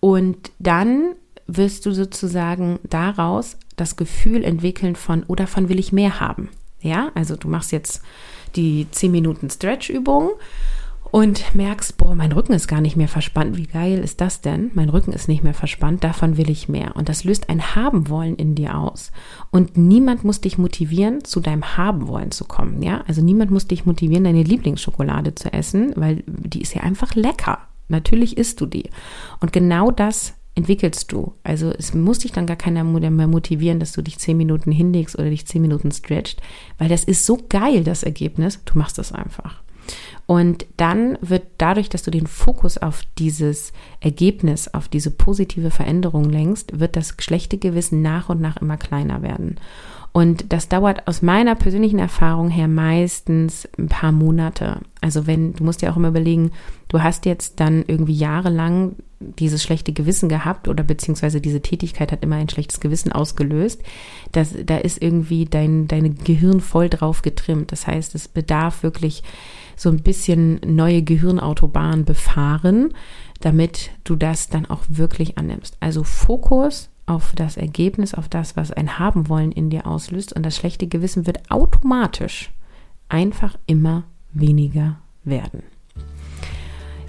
Und 0.00 0.52
dann 0.58 1.14
wirst 1.46 1.86
du 1.86 1.92
sozusagen 1.92 2.78
daraus 2.82 3.56
das 3.82 3.96
Gefühl 3.96 4.44
entwickeln 4.44 4.96
von, 4.96 5.24
oder 5.24 5.46
von 5.46 5.68
will 5.68 5.78
ich 5.78 5.92
mehr 5.92 6.20
haben. 6.20 6.48
Ja, 6.80 7.10
also 7.14 7.36
du 7.36 7.48
machst 7.48 7.72
jetzt 7.72 8.02
die 8.56 8.86
10 8.90 9.10
Minuten 9.10 9.50
Stretch-Übung 9.50 10.30
und 11.12 11.54
merkst, 11.54 11.98
boah, 11.98 12.14
mein 12.14 12.32
Rücken 12.32 12.54
ist 12.54 12.68
gar 12.68 12.80
nicht 12.80 12.96
mehr 12.96 13.06
verspannt. 13.06 13.56
Wie 13.58 13.66
geil 13.66 13.98
ist 13.98 14.22
das 14.22 14.40
denn? 14.40 14.70
Mein 14.72 14.88
Rücken 14.88 15.12
ist 15.12 15.28
nicht 15.28 15.44
mehr 15.44 15.52
verspannt, 15.52 16.02
davon 16.04 16.38
will 16.38 16.48
ich 16.48 16.70
mehr. 16.70 16.96
Und 16.96 17.10
das 17.10 17.22
löst 17.22 17.50
ein 17.50 17.74
Haben-Wollen 17.74 18.34
in 18.36 18.54
dir 18.54 18.78
aus. 18.78 19.12
Und 19.50 19.76
niemand 19.76 20.24
muss 20.24 20.40
dich 20.40 20.56
motivieren, 20.56 21.22
zu 21.22 21.40
deinem 21.40 21.76
Haben-Wollen 21.76 22.30
zu 22.30 22.46
kommen. 22.46 22.82
Ja, 22.82 23.02
also 23.06 23.22
niemand 23.22 23.50
muss 23.50 23.66
dich 23.66 23.84
motivieren, 23.84 24.24
deine 24.24 24.42
Lieblingsschokolade 24.42 25.34
zu 25.34 25.52
essen, 25.52 25.92
weil 25.96 26.24
die 26.26 26.62
ist 26.62 26.74
ja 26.74 26.80
einfach 26.80 27.14
lecker. 27.14 27.58
Natürlich 27.88 28.38
isst 28.38 28.62
du 28.62 28.66
die. 28.66 28.88
Und 29.40 29.52
genau 29.52 29.90
das 29.90 30.34
entwickelst 30.54 31.10
du. 31.12 31.34
Also 31.42 31.70
es 31.70 31.94
muss 31.94 32.20
dich 32.20 32.32
dann 32.32 32.46
gar 32.46 32.56
keiner 32.56 32.84
mehr 32.84 33.26
motivieren, 33.26 33.80
dass 33.80 33.92
du 33.92 34.02
dich 34.02 34.18
zehn 34.18 34.36
Minuten 34.36 34.70
hinlegst 34.70 35.18
oder 35.18 35.30
dich 35.30 35.46
zehn 35.46 35.62
Minuten 35.62 35.90
stretcht, 35.92 36.40
weil 36.78 36.88
das 36.88 37.04
ist 37.04 37.24
so 37.24 37.38
geil, 37.48 37.84
das 37.84 38.02
Ergebnis. 38.02 38.60
Du 38.64 38.78
machst 38.78 38.98
das 38.98 39.12
einfach. 39.12 39.62
Und 40.26 40.66
dann 40.76 41.18
wird 41.20 41.44
dadurch, 41.58 41.88
dass 41.88 42.04
du 42.04 42.10
den 42.10 42.26
Fokus 42.26 42.78
auf 42.78 43.02
dieses 43.18 43.72
Ergebnis, 44.00 44.72
auf 44.72 44.88
diese 44.88 45.10
positive 45.10 45.70
Veränderung 45.70 46.24
lenkst, 46.24 46.78
wird 46.78 46.96
das 46.96 47.16
schlechte 47.18 47.58
Gewissen 47.58 48.02
nach 48.02 48.28
und 48.28 48.40
nach 48.40 48.58
immer 48.58 48.76
kleiner 48.76 49.22
werden. 49.22 49.56
Und 50.12 50.52
das 50.52 50.68
dauert 50.68 51.08
aus 51.08 51.22
meiner 51.22 51.54
persönlichen 51.54 51.98
Erfahrung 51.98 52.50
her 52.50 52.68
meistens 52.68 53.66
ein 53.78 53.88
paar 53.88 54.12
Monate. 54.12 54.80
Also 55.00 55.26
wenn, 55.26 55.54
du 55.54 55.64
musst 55.64 55.80
dir 55.80 55.90
auch 55.90 55.96
immer 55.96 56.08
überlegen, 56.08 56.52
du 56.88 57.02
hast 57.02 57.24
jetzt 57.24 57.60
dann 57.60 57.84
irgendwie 57.86 58.14
jahrelang 58.14 58.96
dieses 59.38 59.62
schlechte 59.62 59.92
Gewissen 59.92 60.28
gehabt 60.28 60.68
oder 60.68 60.84
beziehungsweise 60.84 61.40
diese 61.40 61.60
Tätigkeit 61.60 62.12
hat 62.12 62.22
immer 62.22 62.36
ein 62.36 62.48
schlechtes 62.48 62.80
Gewissen 62.80 63.12
ausgelöst. 63.12 63.82
Das, 64.32 64.54
da 64.64 64.76
ist 64.78 65.02
irgendwie 65.02 65.44
dein, 65.44 65.88
dein 65.88 66.16
Gehirn 66.16 66.60
voll 66.60 66.88
drauf 66.88 67.22
getrimmt. 67.22 67.72
Das 67.72 67.86
heißt, 67.86 68.14
es 68.14 68.28
bedarf 68.28 68.82
wirklich 68.82 69.22
so 69.76 69.88
ein 69.88 70.02
bisschen 70.02 70.60
neue 70.66 71.02
Gehirnautobahn 71.02 72.04
befahren, 72.04 72.92
damit 73.40 73.90
du 74.04 74.16
das 74.16 74.48
dann 74.48 74.66
auch 74.66 74.82
wirklich 74.88 75.38
annimmst. 75.38 75.76
Also 75.80 76.04
Fokus 76.04 76.90
auf 77.06 77.32
das 77.34 77.56
Ergebnis, 77.56 78.14
auf 78.14 78.28
das, 78.28 78.56
was 78.56 78.70
ein 78.70 78.98
Haben 78.98 79.28
wollen 79.28 79.52
in 79.52 79.70
dir 79.70 79.86
auslöst 79.86 80.32
und 80.32 80.44
das 80.44 80.56
schlechte 80.56 80.86
Gewissen 80.86 81.26
wird 81.26 81.50
automatisch 81.50 82.52
einfach 83.08 83.56
immer 83.66 84.04
weniger 84.32 84.98
werden. 85.24 85.62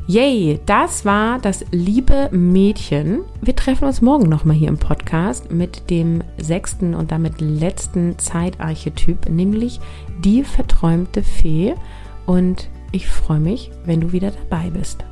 Yay, 0.06 0.60
das 0.66 1.06
war 1.06 1.40
das 1.40 1.64
liebe 1.72 2.28
Mädchen. 2.34 3.22
Wir 3.42 3.56
treffen 3.56 3.86
uns 3.86 4.02
morgen 4.02 4.28
nochmal 4.28 4.58
hier 4.58 4.68
im 4.68 4.78
Podcast 4.78 5.50
mit 5.50 5.90
dem 5.90 6.22
sechsten 6.38 6.94
und 6.94 7.10
damit 7.14 7.40
letzten 7.40 8.20
Zeitarchetyp, 8.20 9.30
nämlich 9.30 9.80
die 10.20 10.44
verträumte 10.44 11.24
Fee. 11.24 11.76
Und 12.26 12.68
ich 12.92 13.08
freue 13.08 13.40
mich, 13.40 13.72
wenn 13.86 14.02
du 14.02 14.12
wieder 14.12 14.32
dabei 14.32 14.70
bist. 14.72 15.06